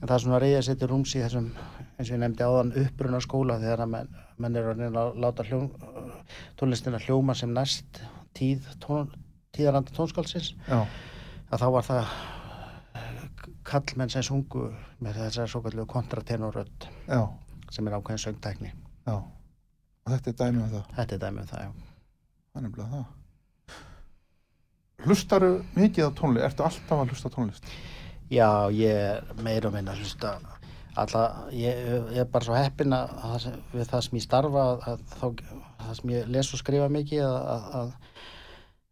[0.02, 1.48] en það er svona reyðið að setja rúms í þessum,
[1.96, 4.12] eins og ég nefndi áðan, uppbruna skóla þegar að menn,
[4.44, 5.62] menn eru að reyna að láta hljó,
[6.60, 8.04] tónlistina hljóma sem næst
[8.38, 9.10] tíð, tón,
[9.56, 10.84] tíðaranda tónskálsins Já.
[11.50, 12.16] að þá var það
[13.68, 14.68] kallmenn sem sungu
[15.04, 17.24] með þessar svo kallu kontratenorödd Já.
[17.72, 18.74] sem er ákveðin söngtækni.
[19.08, 19.16] Já,
[20.06, 21.72] og þetta er dæmi um það, Þetta er dæmi um það, já.
[22.54, 23.06] það er nefnilega það.
[25.04, 27.66] Hlustaru mikið á tónlist, ertu alltaf að hlusta tónlist?
[28.32, 30.36] Já, ég meira og minna að hlusta
[31.02, 31.80] alla, ég,
[32.14, 34.86] ég er bara svo heppin að, að það sem- við það sem ég starfa að,
[34.94, 35.44] að
[35.84, 37.92] það sem ég les og skrifa mikið að, að, að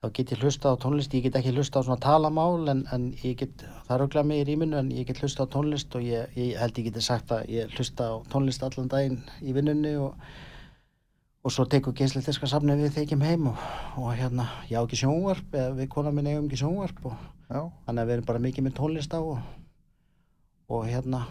[0.02, 3.06] þá get ég hlusta á tónlist, ég get ekki hlusta á svona talamál en, en
[3.22, 6.34] ég get, það rögla mig í rýminu en ég get hlusta á tónlist og ég,
[6.42, 10.18] ég held ég geti sagt að ég hlusta á tónlist allan daginn í vinnunni og
[11.42, 13.62] og svo tekur geisletiska safni við kem heim og,
[13.98, 17.16] og hérna, ég á ekki sjónvarp eða við konar minn eigum ekki sjónvarp og
[17.52, 19.40] Já, þannig að við erum bara mikið með tónlist á og,
[20.72, 21.26] og hérna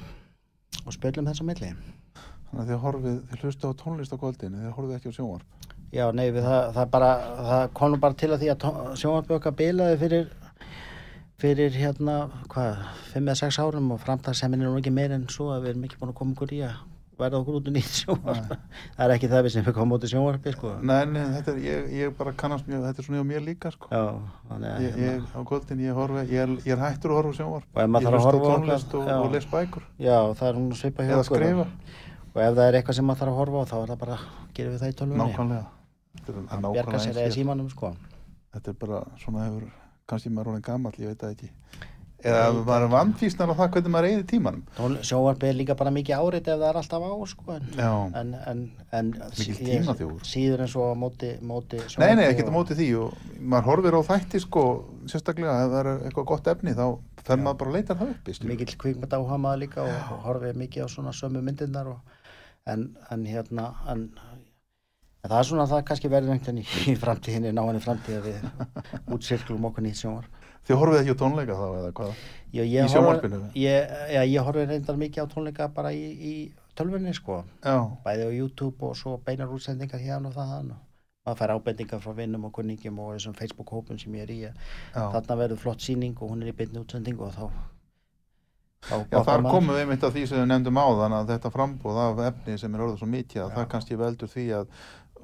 [0.84, 4.60] og spilum þess á milli þannig að þið horfið, þið hlusta á tónlist á kvöldinu,
[4.60, 5.70] þið horfið ekki á sjónvarp.
[5.94, 7.10] já, nei, við, það, það bara
[7.48, 8.68] það nú bara til að því að
[9.00, 10.28] sjónvarpöka bilaði fyrir
[11.40, 12.18] fyrir hérna,
[12.52, 12.84] hvað,
[13.14, 15.86] 5 eða 6 árum og framtagshemin er nú ekki meir en svo að við erum
[15.88, 16.76] ekki búin að koma okkur í að
[17.20, 18.50] verða okkur út úr nýtt sjónvarp
[18.96, 20.72] það er ekki það við sem við komum út úr sjónvarpi sko.
[20.90, 23.72] Nei, nei, þetta er, ég, ég bara kannast mjög, þetta er svona hjá mér líka,
[23.74, 23.90] sko.
[23.92, 24.02] já,
[24.50, 27.20] þannig að Ég, hérna, ég, á kvöldin, ég horfi, ég er, ég er hættur að
[27.20, 27.66] horfa sjónvarp.
[27.70, 29.86] Og Ég hlusta á tónlist og, og les bækur.
[30.00, 30.16] já,
[30.50, 30.60] er
[31.14, 31.66] Eða okkur skrifa.
[32.30, 34.18] og ef það er eitthvað sem maður þarf að horfa á þá er það bara,
[34.56, 35.64] gerum við það í tölvunni Nákvæmlega.
[36.20, 36.38] Þetta er
[37.70, 37.92] sko.
[38.50, 39.66] Þetta er bara, svona hefur,
[40.10, 41.50] kannski maður orðin gamall, ég veit það ekki.
[42.20, 44.64] Eða maður er vandfísnar á það hvernig maður eigði tímanum.
[45.08, 47.54] Sjónvarpið er líka bara mikið árit ef það er alltaf á sko.
[48.20, 48.60] en, en,
[48.92, 49.12] en,
[50.26, 53.96] síður en svo á móti, móti Nei, nei, á og- móti því og maður horfir
[53.96, 54.64] á þætti sko,
[55.08, 56.84] sérstaklega ef það er eitthvað gott efni þá
[57.24, 58.52] fer maður bara að leita það uppi skilur.
[58.52, 62.00] mikill kvikmynd áhuga maður líka og, og horfið mikið á svona sömu myndirnar og,
[62.66, 64.06] en, en hérna en,
[65.24, 68.28] en það er svona að það kannski verður einhvern veginn í framtíðinni, náinni framtíð að
[68.28, 68.38] við
[69.16, 72.20] útsirklum okkur nýtt sjónvarp Þið horfið ekki á tónleika þá eða hvað?
[72.50, 73.40] Já, Í sjónvarpinu?
[73.58, 76.34] Ég, já, ég horfi reyndar mikið á tónleika bara í, í
[76.78, 80.78] tölvunni sko Já, bæði á YouTube og svo beinar útsendingar hérna og það og
[81.26, 84.54] maður fær ábendingar frá vinnum og kunningum og þessum Facebook-hópum sem ég er í að
[84.56, 85.02] já.
[85.14, 87.44] þarna verður flott síning og hún er í beinni útsendingu og þá
[88.88, 91.98] Já, bakkar þar komum við einmitt af því sem við nefndum áðan að þetta frambúð
[92.00, 94.70] af efni sem er orðið svo mikið að það kannski veldur því að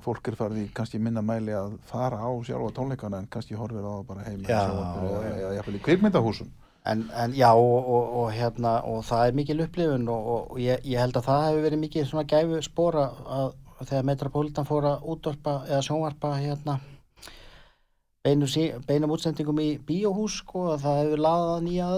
[0.04, 3.84] fólk er farið í kannski minna mæli að fara á sjálfa tónleikana en kannski horfir
[3.86, 6.50] á bara heim Já, eða jafnvel í kvikmyndahúsum.
[6.86, 10.84] en, en já og, og, og hérna og það er mikil upplifun og, og, ég,
[10.84, 13.48] ég held að það hefur verið mikið svona gæfu spora að
[13.84, 16.78] þegar Metropolitan fór að útvarpa eða sjónvarpa hérna
[18.26, 21.88] beinum, útsendingum í bíóhús sko að það hefur laðað nýja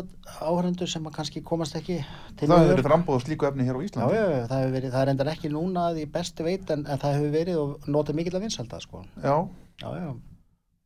[0.45, 1.97] áhrendur sem að kannski komast ekki
[2.37, 4.19] til Það hefur verið frambúð á slíku efni hér á Já, Íslandi.
[4.19, 7.01] já, já, það hefur verið, það er endar ekki núna ég besti veit en, en
[7.03, 9.03] það hefur verið og notið mikill að vinsalda sko.
[9.25, 9.37] Já,
[9.79, 10.09] Já, já,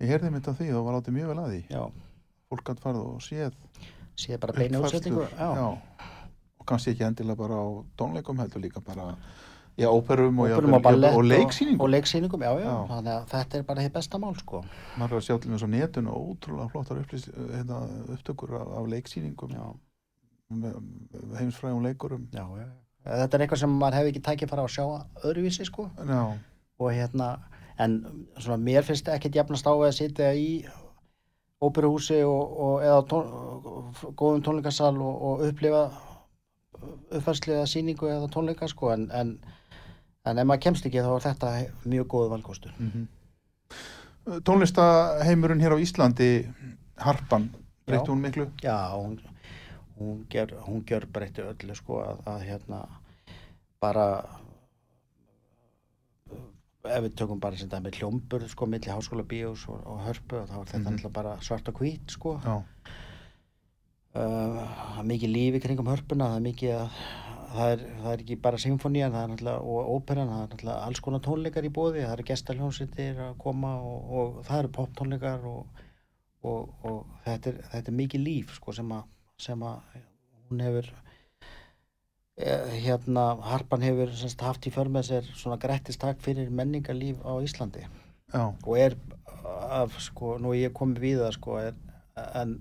[0.04, 1.60] ég heyrði mitt af því og var látið mjög vel að því.
[1.72, 1.82] já,
[2.52, 3.54] Fólk gætt farið og séð
[4.20, 5.22] séð bara beina útsendingu.
[5.24, 6.02] uppfærslur, Já,
[6.60, 7.66] og kannski ekki endilega bara á
[7.98, 9.14] tónleikum heldur líka bara
[9.80, 12.74] í óperum og, Óperum og ballett og leiksýningum Og leiksýningum, já, já, Já.
[12.90, 14.60] þannig að þetta er bara hitt besta mál sko.
[14.98, 17.78] er að sjá til með svo netun og ótrúlega flottar hérna,
[18.12, 19.64] upptökur af, af leiksýningum Já,
[20.52, 20.76] með
[21.40, 22.68] heimsfræðum leikurum já, já.
[23.02, 24.84] Þetta er eitthvað sem maður hefði ekki tækið fara að sjá
[25.24, 25.88] öðruvísi sko.
[25.96, 26.22] já,
[26.78, 27.32] Og hérna,
[27.78, 27.98] en
[28.38, 30.64] svona mér finnst ekkit jafnast á að sitja í
[31.62, 33.28] óperuhúsi og, og eða tón,
[34.18, 35.82] góðum tónleikasal og, og upplifa
[37.12, 39.36] uppfærslu eða sýningu eða tónleika sko en, en,
[40.24, 41.52] en ef maður kemst ekki þá er þetta
[41.90, 42.74] mjög góð valkostur.
[42.78, 43.08] Mm
[44.46, 46.46] Tónlistaheimurinn hér á Íslandi,
[47.02, 47.48] Harpan,
[47.88, 48.44] breytti hún miklu?
[48.62, 49.16] Já, hún,
[49.98, 50.52] hún, ger,
[50.86, 52.84] gjör breytti öllu sko að, að hérna
[53.82, 54.06] bara
[56.86, 60.54] ef við tökum bara sem dæmi hljómbur sko milli háskóla bíós og, og hörpu þá
[60.60, 60.86] er þetta Mhm.
[60.86, 62.36] náttúrulega bara svart og hvít sko.
[62.44, 62.56] Já,
[64.14, 66.90] uh, það er mikið lífi kringum hörpuna það er mikið að
[67.52, 71.68] það er, það er ekki bara symfónían og óperan það er náttúrulega alls konar tónleikar
[71.68, 75.82] í bóði það eru gestaljónsittir að koma og, og það eru poptónleikar og,
[76.42, 79.08] og, og þetta, er, þetta er mikið líf sko sem að,
[79.46, 79.96] sem að
[80.50, 80.92] hún hefur
[82.36, 87.32] eh, hérna harpan hefur semst, haft í för með sér svona grættistak fyrir menningarlíf á
[87.44, 87.84] Íslandi.
[88.32, 88.96] Já, og er
[89.72, 92.56] af sko, nú ég komið við það sko en,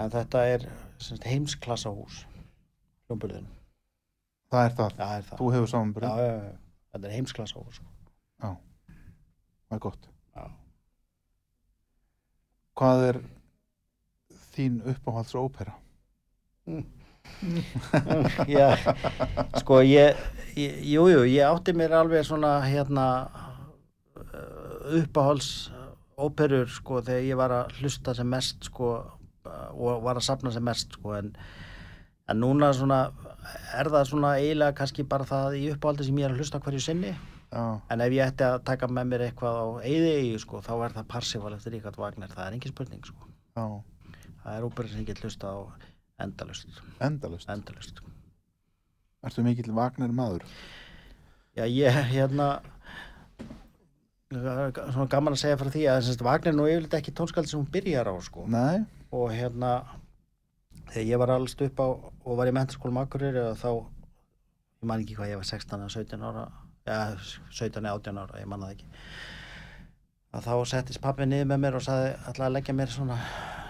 [0.00, 0.66] en þetta er
[0.98, 2.24] semst, heimsklassahús
[3.06, 3.48] hljómburðin,
[4.50, 4.94] það er það.
[4.98, 6.54] það er það Þú hefur já, samanbyrð, já, já,
[6.94, 7.88] þetta er heimsklassahús sko.
[8.40, 10.08] það er gott.
[10.36, 10.44] já.
[12.80, 13.20] Hvað er
[14.54, 15.76] þín uppáhalds ópera?
[18.50, 18.68] já,
[19.60, 20.18] sko ég,
[20.58, 23.06] ég jú, jú, ég átti mér alveg svona hérna
[24.16, 25.70] uh, uppáhalds
[26.20, 30.52] óperur sko þegar ég var að hlusta sem mest sko uh, og var að sapna
[30.52, 31.30] sem mest sko en,
[32.28, 33.04] en núna svona
[33.78, 36.82] er það svona eiginlega kannski bara það í uppáhaldi sem ég er að hlusta hverju
[36.84, 37.14] sinni?
[37.50, 40.94] Já, en ef ég ætti að taka með mér eitthvað á eyði sko þá er
[40.98, 42.30] það Parsifal eftir Ríkard Wagner.
[42.30, 43.30] Það er engin spurning sko.
[43.56, 45.58] Það er óperur sem ég get hlusta á
[46.22, 47.48] endalust endalust.
[47.50, 48.02] endalust
[49.26, 50.46] Ertu mikill Vagner maður?
[51.56, 52.62] Já, ég, hérna,
[54.30, 57.68] svona gaman að segja frá því að Wagner er nú yfirleitt ekki tónskald sem hún
[57.74, 58.46] byrjar á, sko.
[59.10, 59.72] Og hérna,
[60.90, 63.70] þegar ég var allst upp á og var í mentaskólum Akureyri og þá,
[64.80, 66.46] ég man ekki hvað ég var 16 eða 17 ára,
[66.86, 67.06] eða
[67.50, 68.90] 17 eða 18 ára, ég man það ekki.
[70.30, 73.16] Að þá settist pappi niður með mér og sagði alltaf að leggja mér svona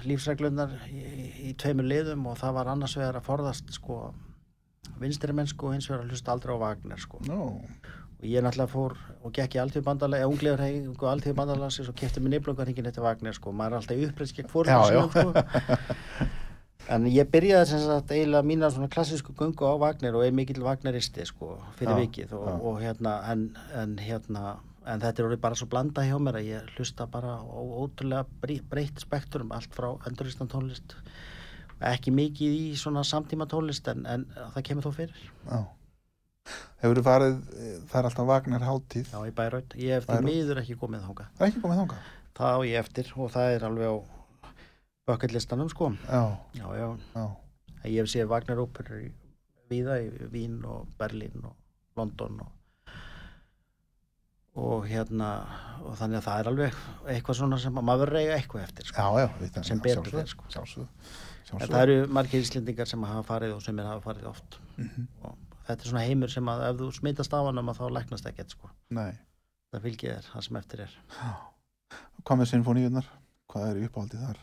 [0.05, 1.05] lífsreglunar í,
[1.49, 2.27] í, tveimur liðum?
[2.29, 4.03] Og það var annars vegar að forðast, sko,
[5.01, 7.23] vinstri mennsku og hins vegar að hlusta aldrei á Wagner, sko.
[7.29, 7.41] Nú,
[8.21, 11.97] og ég náttúrulega fór og gekk í alltíðu bandalega, eða unglegur hefingu alltíðu bandalagsins og
[11.97, 16.29] kefti mér nýblungarhingin eftir Wagner sko, maður er alltaf uppreist gegn Já, fórhaldsinum sko.
[16.89, 20.63] en ég byrjaði sem sagt eiginlega mína svona klassísku gungu á Wagner og er mikill
[20.65, 22.55] Wagneristi sko, fyrir Já, vikið og, já.
[22.71, 23.45] og hérna, en,
[23.77, 24.57] en hérna
[24.89, 28.25] en þetta er orðið bara svo blanda hjá mér að ég hlusta bara á ótrúlega
[28.41, 30.97] brey- breytt spektrum, allt frá enduristan tónlist
[31.81, 34.25] ekki mikið í svona samtíma tónlist en, en
[34.57, 35.61] það kemur þó fyrir já.
[36.81, 37.35] Hefur þú farið,
[37.91, 39.11] það er alltaf Vagner hátíð.
[39.13, 39.75] Já, í Bæraut.
[39.79, 41.29] Ég hef því miður ekki komið þangað.
[41.37, 42.07] Það er ekki komið þangað.
[42.41, 43.97] Það á ég eftir og það er alveg á
[45.11, 45.91] bucketlistanum, sko.
[46.07, 46.23] Já,
[46.55, 46.89] Já, já.
[47.15, 47.27] já,
[47.85, 49.11] Ég hef séð Wagner óperur í
[49.71, 51.55] víða í Vín og Berlín og
[51.97, 52.57] London og
[54.61, 55.29] og hérna
[55.87, 56.79] og þannig að það er alveg
[57.15, 58.99] eitthvað svona sem að maður eiga eitthvað eftir sko.
[58.99, 59.65] já, já, það.
[59.69, 60.87] Sem betur fer, sko.
[61.51, 65.07] Það eru margir íslendingar sem hafa farið og sem er hafa farið oft Mhm.
[65.23, 65.39] og
[65.69, 68.71] þetta er svona heimur sem að ef þú smitast af hann þá læknast ekkert sko.
[68.91, 69.13] Nei,
[69.73, 70.91] það fylgir þér, það sem eftir er
[72.25, 73.07] hvað með sinfoníunar?
[73.49, 74.37] Hvað er uppáhaldið þar?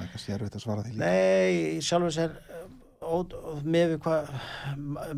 [0.00, 1.04] Það er kannski erfitt að svara því líka.
[1.04, 2.36] Nei, sjálfur sér
[3.04, 3.16] ó,
[3.64, 4.32] með við hvað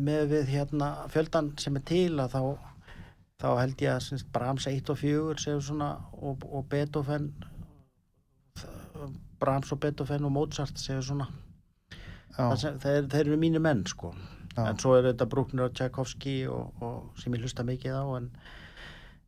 [0.03, 2.41] með við hérna fjöldan sem er til að þá
[3.43, 7.31] þá held ég að syns, Brahms 1 og 4 séu svona og, og Beethoven
[9.39, 10.77] Brahms og Beethoven og Mozart
[12.83, 14.13] þeir, þeir eru mínu menn sko.
[14.59, 18.29] En svo er þetta Bruckner og Tchaikovsky og, og sem ég hlusta mikið á en,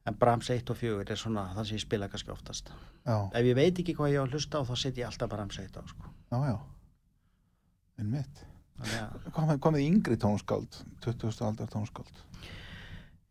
[0.06, 3.46] en Brahms 1 og 4 er svona það sem ég spila kannski oftast já, ef
[3.46, 5.80] ég veit ekki hvað ég á að hlusta á þá set ég alltaf Brahms 1
[5.80, 6.58] á sko já, já.
[7.96, 10.82] Hvað með, hvað með yngri tónskáld?
[11.06, 11.32] 20.
[11.48, 12.18] aldar tónskáld?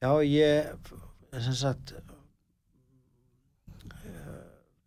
[0.01, 0.71] Já, ég
[1.45, 1.93] sem sagt
[3.93, 4.41] eh,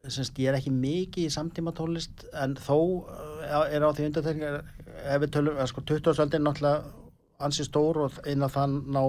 [0.08, 2.78] sem sagt, ég er ekki mikið í samtíma tónlist en þó
[3.14, 4.58] eh, er á því undartekningar
[5.06, 6.24] ef við tölum, eða sko 20.
[6.26, 7.06] aldin náttúrulega
[7.48, 9.04] ansi stór og inn að þann ná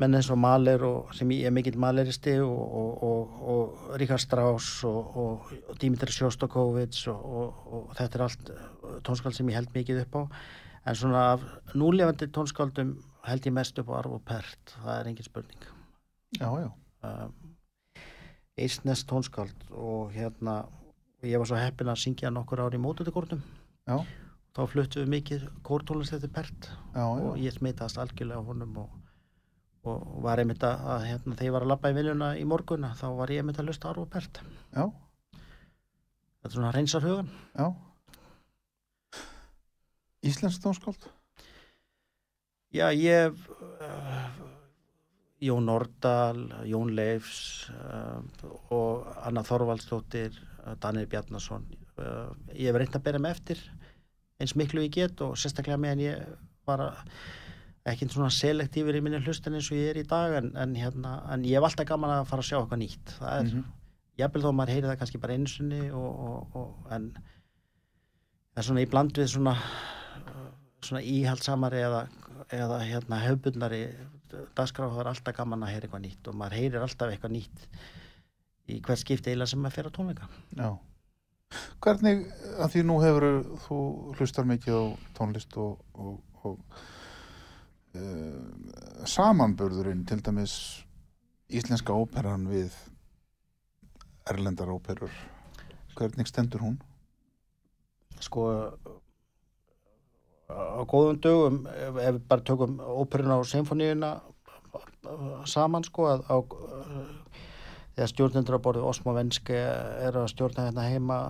[0.00, 4.22] menn eins og Mahler og sem ég er mikill Mahleristi og, og, og, og Ríkard
[4.22, 5.50] Strauss og,
[5.82, 8.52] Dimitri Sjostakovits og, og, og þetta er allt
[9.06, 10.22] tónskald sem ég held mikið upp á.
[10.88, 11.44] En svona af
[11.76, 12.96] núlefandi tónskáldum
[13.28, 14.76] held ég mest upp á Arvo Pärt.
[14.80, 15.68] Það er engin spurning.
[16.38, 16.70] Já, já,
[17.04, 17.32] um,
[18.60, 20.62] eistnest tónskáld og hérna
[21.26, 23.40] ég var svo heppin að syngja nokkur ári í mótutikórnum
[23.88, 23.96] já,
[24.56, 28.94] þá fluttum við mikið kórtónlist eftir Pärt já, og ég smitast algjörlega honum og,
[29.88, 32.90] og var einmitt að, að hérna, þegar ég var að labba í viljuna í morguna
[32.98, 34.84] þá var ég einmitt að lusta Arvo Pärt já,
[35.32, 37.68] þetta er svona reynsar hugan já.
[40.20, 41.06] Íslensk tónskáld?
[42.76, 43.32] Já, ég
[43.80, 44.26] uh,
[45.40, 48.20] Jón Nordal, Jón Leifs uh,
[48.76, 51.64] og Anna Þorvaldsdóttir, uh, Danir Bjarnason.
[52.52, 53.58] Ég hef reynd að bera mig eftir
[54.40, 56.20] eins miklu ég get og sérstaklega meðan ég
[56.68, 57.00] var að-
[57.88, 61.14] ekki svona selektífur í minni hlustin eins og ég er í dag en, en, hérna,
[61.32, 63.14] en ég hef alltaf gaman að fara að sjá eitthvað nýtt.
[63.18, 63.64] Það er, mm Mhm.
[64.20, 65.34] jafnvel þó að maður heyri það kannski bara
[65.96, 67.06] og, en
[68.52, 69.54] það er svona í bland við svona
[70.84, 72.04] svona íhaldsamari eða,
[72.52, 73.80] eða hérna hefbundari
[74.56, 77.66] dagskráð það er alltaf gaman að heyra eitthvað nýtt og maður heyrir alltaf eitthvað nýtt
[78.70, 80.70] í hvert skipti eiginlega sem maður fer á tónleika Já.
[81.82, 82.20] Hvernig,
[82.62, 83.26] að því nú hefur
[83.66, 83.78] þú
[84.20, 84.84] hlustar mikið á
[85.18, 86.82] tónlist og, og, og
[87.98, 90.54] uh, samanburðurinn til dæmis
[91.50, 92.76] íslenska óperan við
[94.30, 95.12] erlendar óperur
[95.98, 96.78] hvernig stendur hún?
[98.20, 98.46] sko
[100.50, 104.10] á góðum dögum ef, við bara tökum óperuna og symfoníuna
[105.48, 106.36] saman sko að á,
[107.94, 109.56] þegar stjórnendur á borðið Osmo Venske
[110.04, 111.20] eru að stjórna hérna heima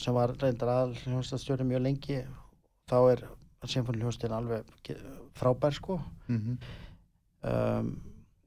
[0.00, 2.20] sem var reyndar að hljónstastjórnum mjög lengi
[2.90, 3.24] þá er
[3.70, 4.64] symfóniljónstin alveg
[5.38, 6.00] frábær sko.
[6.28, 6.58] Mm
[7.44, 7.94] um,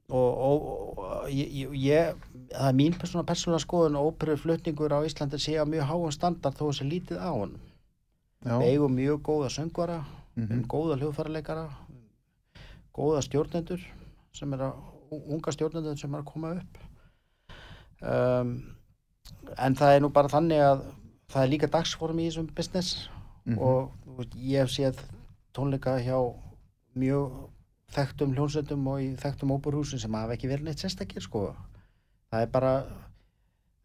[0.08, 0.62] og, og,
[0.98, 2.14] og ég, ég,
[2.48, 6.56] það er mín persóna persóna skoðun að óperuflutningur á Íslandi sé á mjög háum standard
[6.56, 7.58] þó þessi lítið á hann
[8.40, 9.98] við eigum mjög góða söngvara
[10.38, 10.52] Mhm.
[10.54, 11.64] um góða hljóðfæraleikara
[12.94, 13.80] góða stjórnendur
[14.32, 14.74] sem er að,
[15.10, 16.78] unga stjórnendur sem er að koma upp.
[18.00, 18.52] Um,
[19.58, 20.84] en það er nú bara þannig að
[21.28, 23.08] það er líka dagsform í þessum business
[23.48, 23.58] Mhm.
[23.58, 25.02] og þú veist, ég hef séð
[25.56, 26.18] tónleika hjá
[26.98, 27.50] mjög
[27.94, 31.54] þekktum hljónsveitum og í þekktum óperhúsin sem hafa ekki verið neitt sérstakir sko
[32.30, 32.72] það er bara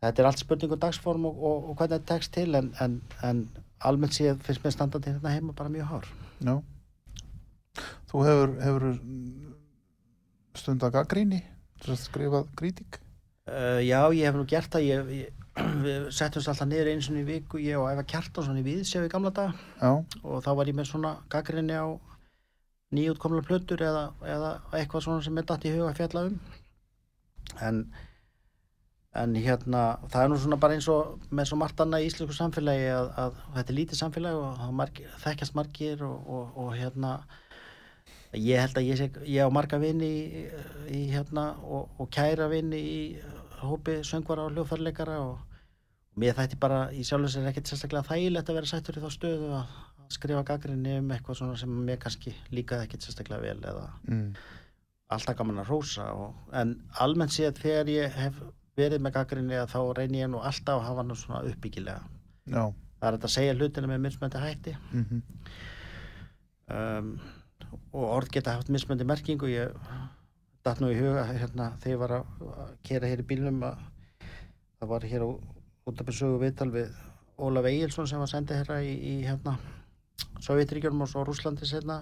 [0.03, 3.01] þetta er allt spurning um dagsform og, og, og hvernig þetta tekst til en, en,
[3.23, 3.47] en
[3.79, 6.09] almennt séð finnst mér standandi hérna heima bara mjög hár
[6.43, 6.55] já.
[8.11, 8.83] Þú hefur, hefur
[10.59, 11.41] stund að gaggríni
[11.83, 12.99] skrifað krítik
[13.43, 17.21] Uh, já, ég hef nú gert það ég, ég, við settumst alltaf niður einu sinni
[17.21, 19.91] í viku ég og Eva Kjartansson í Viðsjá í gamla dag Já,
[20.23, 21.87] og þá var ég með svona gaggrinni á
[22.93, 26.41] nýjútkomla plötur eða, eða eitthvað svona sem er datt í huga fjalla um.
[27.61, 27.85] En
[29.13, 32.33] en hérna, það er nú svona bara eins og með svo margt annað í íslensku
[32.33, 37.11] samfélagi að, að þetta er lítið samfélagi og margir, þekkjast margir og, og, og hérna
[38.33, 40.45] ég held að ég, sé, ég á marga vini í,
[40.89, 42.99] í hérna og, og kæra vini í
[43.69, 45.37] hópi söngvara og hljóðfærleikara og,
[46.13, 49.09] og mér þætti bara í sjálfum sér ekkert sérstaklega þægilegt að vera sættur í þá
[49.15, 53.59] stöðu að, að skrifa gaggrinni um eitthvað svona sem mér kannski líkaði ekkert sérstaklega vel
[53.73, 54.29] eða mm.
[55.15, 58.41] alltaf gaman að rósa og, en almennt séð þegar ég hef
[58.77, 62.01] verið með gaggrinni að þá reyni ég nú alltaf að hafa nú svona uppbyggilega.
[62.49, 62.63] Já.
[63.03, 64.73] Það er að segja hlutina með mismöndi hætti.
[64.95, 65.21] Mm
[66.71, 67.15] um,
[67.93, 69.49] og orð geta haft mismöndi merkingu.
[69.49, 69.73] Ég
[70.63, 73.81] datt nú í huga hérna, þegar ég var að kera hér í bílnum að
[74.79, 75.29] það var hér á
[75.83, 76.93] út af besögu viðtal við
[77.43, 79.57] Ólaf Egilson sem var sendið hérna í, í hérna
[80.43, 81.97] Sovjetríkjörnum og svo Rúslandi setna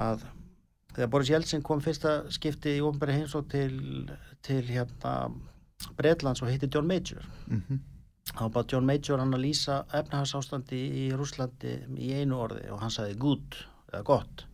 [0.00, 0.26] að
[0.94, 4.10] þegar Boris Jeltsin kom fyrsta skipti í ofnbæri heimsók til,
[4.46, 5.14] til hérna
[5.98, 7.80] Bretlands og hitti John Major -hmm.
[8.34, 12.90] þá bara John Major hann að lýsa efnahagsástandi í Rúslandi í einu orði og hann
[12.90, 13.56] sagði good
[13.92, 14.46] eða gott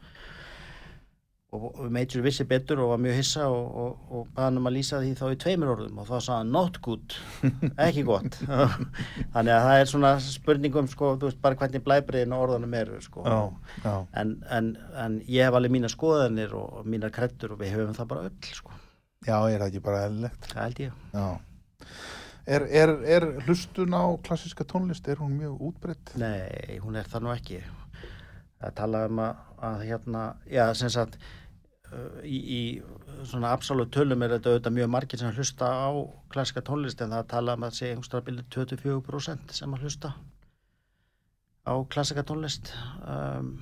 [1.56, 4.76] og Major vissi betur og var mjög hissa og, og, og baði hann um að
[4.76, 7.16] lýsa því þá í tveimur orðum og þá sagði hann not good
[7.86, 8.38] ekki gott
[9.34, 13.00] þannig að það er svona spurningum sko, þú veist bara hvernig blæbriðin og orðanum eru
[13.04, 13.24] sko.
[13.26, 13.38] Já,
[13.86, 14.72] já, en, en,
[15.06, 18.30] en ég hef alveg mína skoðanir og, og mínar kreddur og við höfum það bara
[18.30, 18.78] öll sko.
[19.26, 21.54] já, er það ekki bara eðlilegt það held ég
[22.46, 26.12] Er, er, er hlustun á klassiska tónlist, er hún mjög útbreytt?
[26.14, 27.58] Nei, hún er það nú ekki.
[28.62, 31.18] Það tala um að, að hérna, já, sem sagt,
[32.26, 32.60] í, í
[33.28, 35.90] svona absolutt tölum er þetta auðvitað mjög margir sem hlusta á
[36.32, 40.12] klassika tónlist en það tala um að sé einhverstað byrju 24% sem að hlusta
[41.66, 42.72] á klassika tónlist.
[43.02, 43.56] Um,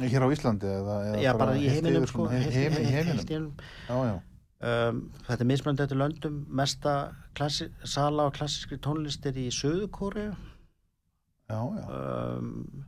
[0.00, 2.26] Hér á Íslandi eða, eða já, bara í heilt heiminum, sko.
[2.32, 3.52] í heiminum?
[3.90, 4.18] í
[4.60, 6.92] Um, þetta er mismunandi eftir löndum, mesta
[7.32, 12.82] klassi, sala á klassiskri tónlist er í Suðukóri já, já, um,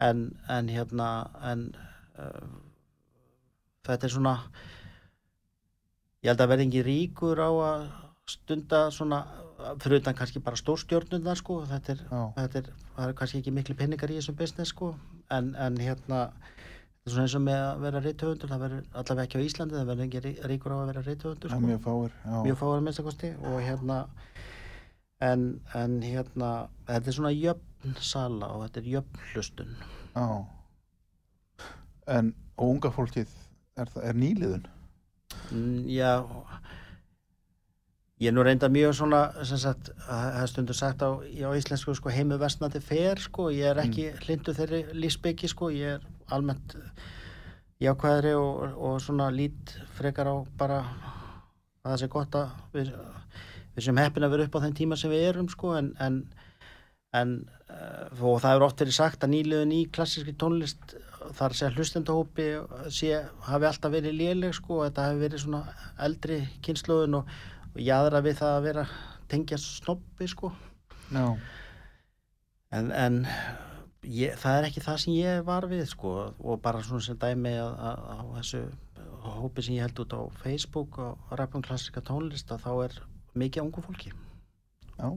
[0.00, 1.10] en, en hérna
[1.44, 1.66] en
[2.16, 2.48] uh,
[3.86, 4.34] þetta er svona
[6.24, 7.86] ég held að verði ekki ríkur á að
[8.26, 9.20] stunda svona
[9.80, 11.60] fyrir utan kannski bara stórstjórnundar sko.
[11.70, 12.00] Þetta er,
[12.36, 14.90] þetta er, það er kannski ekki miklu peningar í þessum business sko.
[15.32, 19.24] En, en hérna þetta er svona eins og með að vera reythöfundur það verður allavega
[19.28, 21.66] ekki á Íslandi það verður ekki rí- ríkur á að vera reythöfundur já, sko.
[21.70, 23.98] mjög fáir, já, mjög fáar að minnsta kosti og hérna
[25.30, 25.44] en,
[25.78, 26.50] en hérna
[26.90, 29.72] þetta er svona jöfn sala og þetta er jöfn hlustun
[30.16, 30.26] já.
[32.18, 33.30] En og unga fólkið
[33.76, 34.66] er, er nýliðun?
[35.52, 36.22] Mm, Já,
[38.22, 41.50] ég er nú reynda mjög svona, sem sagt, að það er stundur sagt á, á
[41.58, 44.22] íslensku, sko, heimu vestnandi fer, sko, ég er ekki mm.
[44.24, 46.76] hlindu þeirri lífsbyggi, sko, ég er almennt
[47.82, 50.80] jákvæðri og, og svona lít frekar á bara
[51.84, 52.94] að það sé gott að við,
[53.76, 56.22] við sem heppin að vera upp á þeim tíma sem við erum, sko, en, en,
[57.12, 60.96] en og það hefur oft verið sagt að nýliðun í klassíski tónlist
[61.34, 62.46] þar sé hlustendahópi
[62.94, 63.12] sé,
[63.48, 65.62] hafi alltaf verið léleg sko, og þetta hafi verið svona
[66.06, 67.36] eldri kynnslóðun og,
[67.74, 68.86] og jáðra við það að vera
[69.30, 70.52] tengja snobbi sko
[71.10, 71.24] Já.
[72.74, 73.20] en, en
[74.06, 77.54] ég, það er ekki það sem ég var við sko og bara svona sem dæmi
[77.58, 78.62] að, að, á þessu
[79.36, 83.00] hópi sem ég held út á Facebook og rappum klassika tónlist að þá er
[83.36, 84.12] mikið ungu fólki
[84.96, 85.08] Já.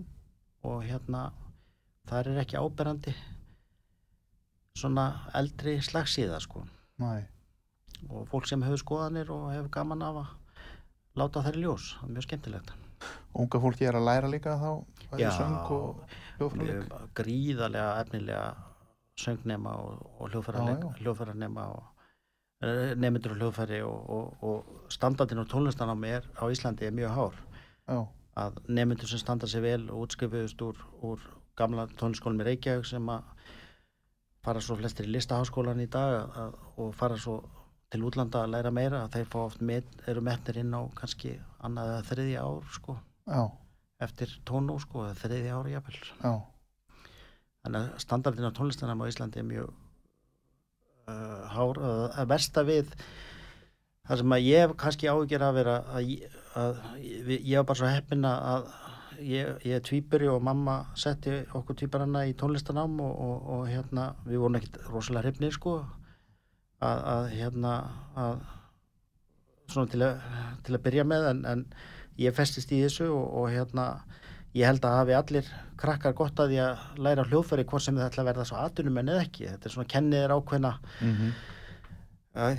[0.66, 1.30] og hérna
[2.10, 3.14] það er ekki áberandi
[4.82, 5.06] svona
[5.38, 6.66] eldri slagsíða sko
[7.00, 7.26] Næ.
[8.10, 10.36] og fólk sem hefur skoðanir og hefur gaman af að
[11.20, 12.78] láta þær í ljós, það er mjög skemmtilegt
[13.40, 14.72] Unga fólki er að læra líka þá
[15.20, 15.30] Já.
[17.18, 18.44] gríðarlega efnilega
[19.20, 21.84] söngnema og, og hljóðfæranema og
[22.64, 27.16] eh, nemendur og hljóðfæri og, og, og standardin og tónlistanámi er á Íslandi er mjög
[27.18, 27.36] hár
[27.88, 28.00] Já.
[28.46, 31.20] að nemendur sem standa sér vel og útskrifuðust úr, úr
[31.60, 33.28] gamla tónskólum í Reykjavík sem að
[34.50, 37.40] fara svo flestir í listaháskólan í dag að, að, og fara svo
[37.94, 41.36] til útlanda að læra meira að þeir fá oft met, eru metnir inn á kannski
[41.66, 42.96] annað eða þriðja ár sko
[43.30, 43.42] Já.
[44.06, 46.34] eftir tónó sko eða þriðja ár jafnvel Já.
[47.64, 49.72] þannig að standardin á tónlistunum á Íslandi er mjög
[51.10, 52.94] uh, hár að, að versta við
[54.10, 56.14] það sem að ég kannski áhyggjur að vera að,
[56.58, 58.70] að ég, ég var bara svo heppin að
[59.22, 64.14] ég, ég er tvíburi og mamma setti okkur tvíbaranna í tónlistanám og, og, og hérna
[64.26, 65.76] við vorum ekkit rosalega hrifnir sko
[66.80, 67.74] að, að hérna
[68.20, 68.42] að
[69.70, 70.24] svona til að,
[70.66, 71.66] til að byrja með en, en
[72.20, 73.90] ég festist í þessu og, og hérna
[74.58, 78.08] ég held að hafi allir krakkar gott að því að læra hljóðfæri hvort sem þið
[78.08, 79.46] ætla að verða svo atunum en eða ekki.
[79.46, 81.59] Þetta er svona kennið er ákveðna Mm uh,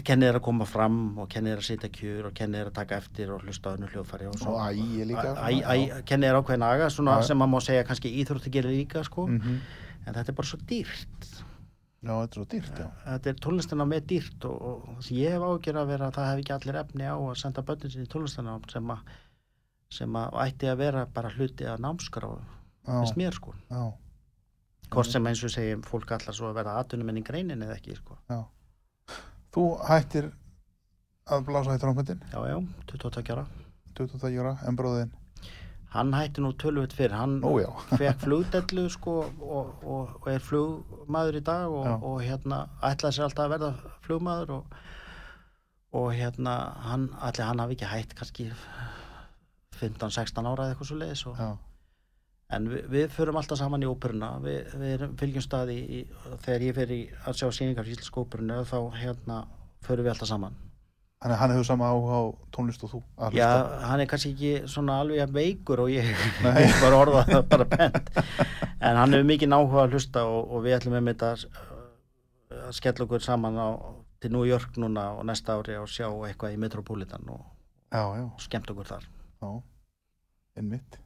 [0.06, 2.78] kennið er að koma fram og kennið er að sitja kjur og kennið er að
[2.80, 5.36] taka eftir og hlusta önnu hljóðfæri og, Og ægi líka.
[5.36, 9.04] Æ, æ, kennið er ákveðna aga svona sem maður má segja kannski íþrótti gerir líka
[9.06, 9.28] sko.
[9.30, 9.62] Mm
[10.06, 11.30] en þetta er bara svo dýrt.
[12.00, 12.86] Já, þetta er svo dýrt, já.
[13.04, 14.60] þetta er tónlistina með dýrt og,
[14.94, 17.64] og ég hef ágjör að vera að það hef ekki allir efni á að senda
[17.68, 19.10] börnin sinni í tónlistina sem að
[19.90, 22.94] sem að ætti að vera bara hluti að námskrá Já.
[22.94, 23.52] finnst mér sko.
[24.90, 27.98] Hvort sem eins og segjum fólk allar svo að verða atunum í greinin eða ekki
[27.98, 28.16] sko.
[28.30, 28.40] Já.
[29.54, 30.28] Þú hættir
[31.30, 32.58] að blása í trómpetin, já já,
[32.92, 33.46] 22 ára.
[33.98, 35.10] 22 ára, en bróðin.
[35.90, 37.50] hann hætti nú tölvöld fyrir hann Ó,
[37.98, 43.26] fekk flugdellu sko og, og, og er flugmaður í dag og, og hérna ætlaði sér
[43.26, 43.70] alltaf að verða
[44.06, 44.76] flugmaður og,
[45.98, 46.54] og hérna
[46.86, 48.46] hann, allir hann hafi ekki hætt kannski
[49.80, 51.50] 15-16 ára eða eitthvað svo leiðis og, Já.
[52.56, 54.32] En við, við förum alltaf saman í óperuna.
[54.44, 56.00] Við, við erum fylgjum staði í,
[56.46, 59.44] þegar ég fer í að sjá síningar í íslensku óperunu þá hérna
[59.86, 60.58] förum við alltaf saman.
[61.20, 62.24] Þannig að hann hefur sama áhuga á
[62.56, 63.48] tónlist og þú að Já,
[63.84, 66.08] hann er kannski ekki svona alveg jafn veikur og ég.
[66.46, 66.62] Nei.
[66.84, 68.08] bara orða það bara bent.
[68.80, 71.44] En hann hefur mikið náhuga að hlusta og, og við ætlum með þetta að,
[72.62, 73.68] að skella okkur saman á,
[74.24, 77.44] til New York núna og næsta ári og sjá eitthvað í Metropolitan og
[77.90, 79.06] Já, já, skemmt okkur þar.
[79.42, 79.48] Já.
[80.56, 81.00] Einmitt.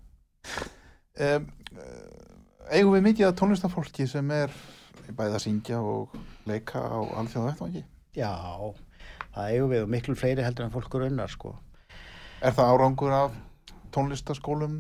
[1.15, 1.45] Um,
[2.75, 4.51] eigum við mikið af tónlistafólki sem er
[5.15, 6.17] bæði að syngja og
[6.49, 7.83] leika á alþjóða vettvangi?
[8.19, 8.33] Já,
[9.37, 11.53] það eigum við og miklu fleiri heldur en fólk er unnar sko
[12.43, 13.37] Er það árangur af
[13.95, 14.75] tónlistaskólum?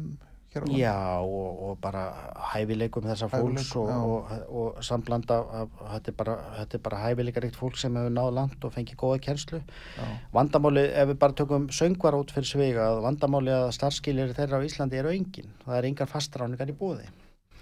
[0.78, 2.04] Já, og, og bara
[2.52, 8.14] hæfileikum þessa fólks og, og, og samblanda af, þetta er bara, hæfileikaríkt fólk sem hefur
[8.14, 9.60] náð langt og fengið góða kennslu.
[9.98, 10.04] Já.
[10.34, 14.66] vandamáli, ef við bara tökum söngvar út fyrir svega, að vandamáli að starfskilir þeirra á
[14.66, 15.54] Íslandi eru engin.
[15.64, 17.08] Það er engar fastráningar í búði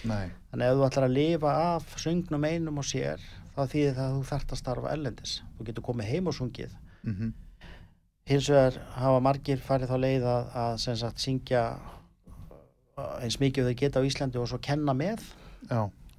[0.09, 3.23] Nei, þannig ef þú ætlar að lifa af söngnum einum og sér
[3.55, 6.77] þá þýðir það að þú þarft að starfa ellendis þú getur komið heim og sungið.
[7.07, 7.33] Mm
[8.29, 12.92] hins vegar hafa margir farið þá leið að, að sem sagt syngja uh,
[13.23, 15.25] eins mikið þau geta á Íslandi og svo kenna með.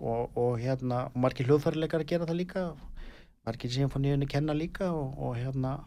[0.04, 2.64] Og, og hérna og margir hljóðfærileikar gera það líka
[3.46, 5.78] margir symfóníunni kenna líka og, og hérna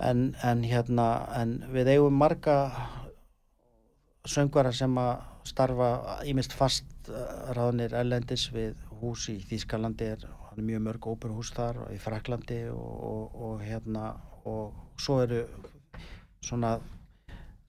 [0.00, 1.06] en, en hérna
[1.36, 2.56] en við eigum marga
[4.28, 5.90] söngvara sem að starfa
[6.28, 11.84] ímest fast uh, ráðnir ellendis við hús í Þýskalandi er, er mjög mörg óperuhús þar
[11.92, 14.12] í Fraklandi og, og, og hérna
[14.48, 15.42] og svo eru
[16.42, 16.76] svona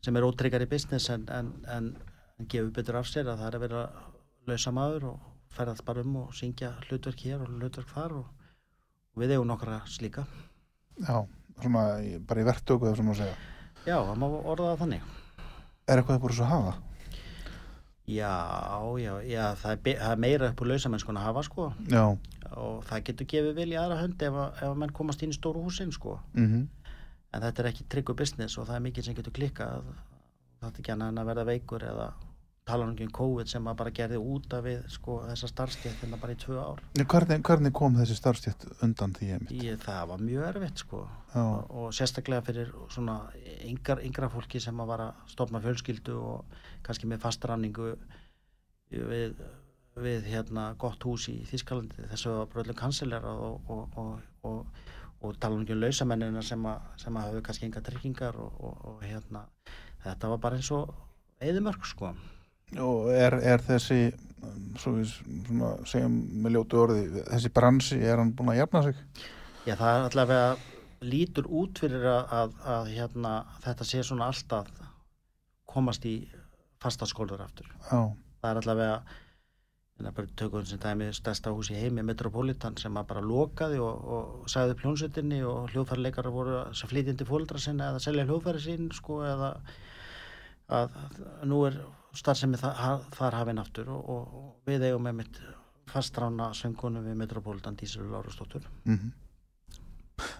[0.04, 1.92] sem er ótryggar í business en, en, en,
[2.40, 3.84] en gefur betur af sér að það er að vera
[4.52, 8.26] lausa maður og ferðast bara um og syngja hlutverk hér og hlutverk þar og,
[9.14, 10.26] og við eigum nokkra slíka
[11.00, 11.24] Já,
[11.62, 11.84] svona
[12.28, 13.36] bara í verktöku eða sem að segja.
[13.88, 15.08] Já, það má orða það þannig.
[15.90, 16.74] Er eitthvað það búið svo að hafa?
[18.14, 18.34] Já,
[19.00, 21.66] já, já, það er, það er meira upp úr lausamennskun að hafa, sko.
[21.90, 22.04] Já.
[22.60, 25.32] Og það getur gefið vel í aðra höndi ef, að- ef að menn komast inn
[25.34, 26.18] í stóru húsin, sko.
[26.36, 26.68] Mm
[27.34, 29.90] En þetta er ekki tryggur business og það er mikið sem getur klikkað.
[30.62, 32.12] Það er ekki annað en að verða veikur eða
[32.64, 36.40] tala um COVID sem að bara gerði út af við, sko, þessa starfstéttina bara í
[36.40, 36.80] tvö ár.
[36.96, 39.32] Hvernig, hvernig kom þessi starfstjætt undan því?
[39.52, 41.02] Í, það var mjög erfitt, sko.
[41.42, 43.18] Og, og sérstaklega fyrir svona
[43.68, 46.56] yngar, yngra fólki sem að vara að stofna fjölskyldu og
[46.88, 47.90] kannski með fastranningu
[48.94, 49.36] við,
[50.00, 54.83] við hérna gott hús í Þískalandi þessu var bara öllum kansilega og, og, og,
[55.24, 58.60] og, tala um ekki um lausamennina sem að, sem að hafa kannski enga tryggingar og,
[58.60, 59.46] og, og hérna
[60.04, 60.94] þetta var bara eins og
[61.44, 62.14] eðimörk sko
[62.82, 64.02] og er, er þessi,
[64.82, 69.02] svo við svona, segjum með ljótu orði, þessi bransi, er hann búin að jafna sig?
[69.64, 70.48] Já, það er allavega
[71.04, 74.72] lítur út fyrir að, að, að hérna, þetta sé svona alltaf
[75.70, 76.18] komast í
[76.84, 77.70] fastaskólar aftur.
[77.90, 78.12] Já,
[78.44, 79.20] Það er allavega,
[80.00, 83.80] en það bara tökum sem dæmi stærsta hús í heimi, Metropolitan, sem að bara lokaði
[83.84, 88.64] og, og sagði upp hljónsettinni og hljóðfærleikara voru sem flytjandi fóldra sinna eða selja hljóðfæri
[88.64, 89.52] sín, sko, eða
[90.74, 90.96] að,
[91.50, 91.78] nú er
[92.18, 95.44] starfsemi þar, þar hafinn aftur og, og, og við eigum með mitt
[95.94, 98.66] fastrána söngunum við Metropolitan Dísel Lárusdóttur.
[98.86, 99.12] mm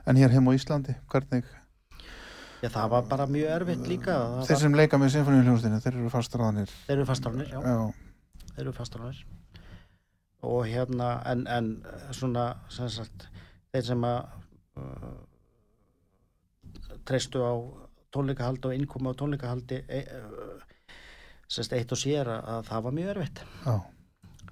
[0.06, 1.48] En hér heim á Íslandi, hvernig?
[2.64, 4.18] Já, það var bara mjög erfitt líka.
[4.46, 6.76] Þeir var, sem leika með sinfoníuljónstinu, þeir eru fastraðanir.
[6.86, 7.60] þeir eru fastránir, já.
[7.60, 9.24] Já, þeir eru fastránir.
[10.44, 11.68] Og hérna, en, en
[12.12, 13.28] svona, sem sagt,
[13.72, 14.18] þeir sem að
[14.76, 15.14] uh,
[17.08, 17.54] treystu á
[18.14, 20.58] tónleikahaldi og innkomi á tónleikahaldi e, uh,
[21.50, 23.44] sérst eitt og sér að, að það var mjög erfitt.
[23.66, 23.76] já,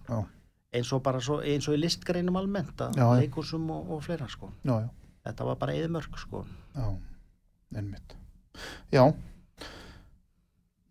[0.08, 0.20] já,
[0.72, 4.54] Eins og bara svo, eins og í listgreinum almennt, að leikursum og, og fleira, sko.
[4.64, 4.78] já,
[5.28, 6.46] Þetta var bara eðmörk, sko.
[6.78, 6.88] já,
[7.76, 8.16] ennmitt.
[8.96, 9.04] Já,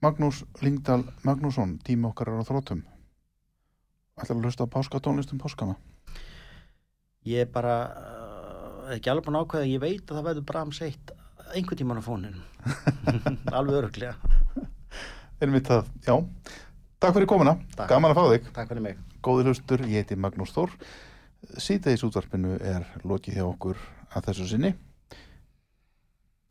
[0.00, 2.84] Magnús Lingdal Magnússon, tími okkar er á þrótum.
[4.20, 5.76] Ætlar að hlusta á páskatónlistum páskana?
[7.28, 10.80] Ég er bara uh, ekki alveg búin að ákveða, ég veit að það verður Brahms
[10.84, 11.12] eitt
[11.54, 12.42] einhvern tímann á fóninu.
[13.58, 14.14] alveg öruglega.
[15.40, 16.14] Ennmitt það, já.
[17.00, 17.88] Takk fyrir komuna, Takk.
[17.88, 18.50] gaman að fá þig.
[18.56, 19.00] Takk fyrir mig.
[19.24, 20.76] Góði hlustur, ég heiti Magnús Þór.
[21.56, 23.80] Síðdeis útvarpinu er lokið hjá okkur
[24.12, 24.74] að þessu sinni.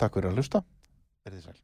[0.01, 0.63] Takk fyrir að hlusta.
[1.27, 1.59] Verðið sæl.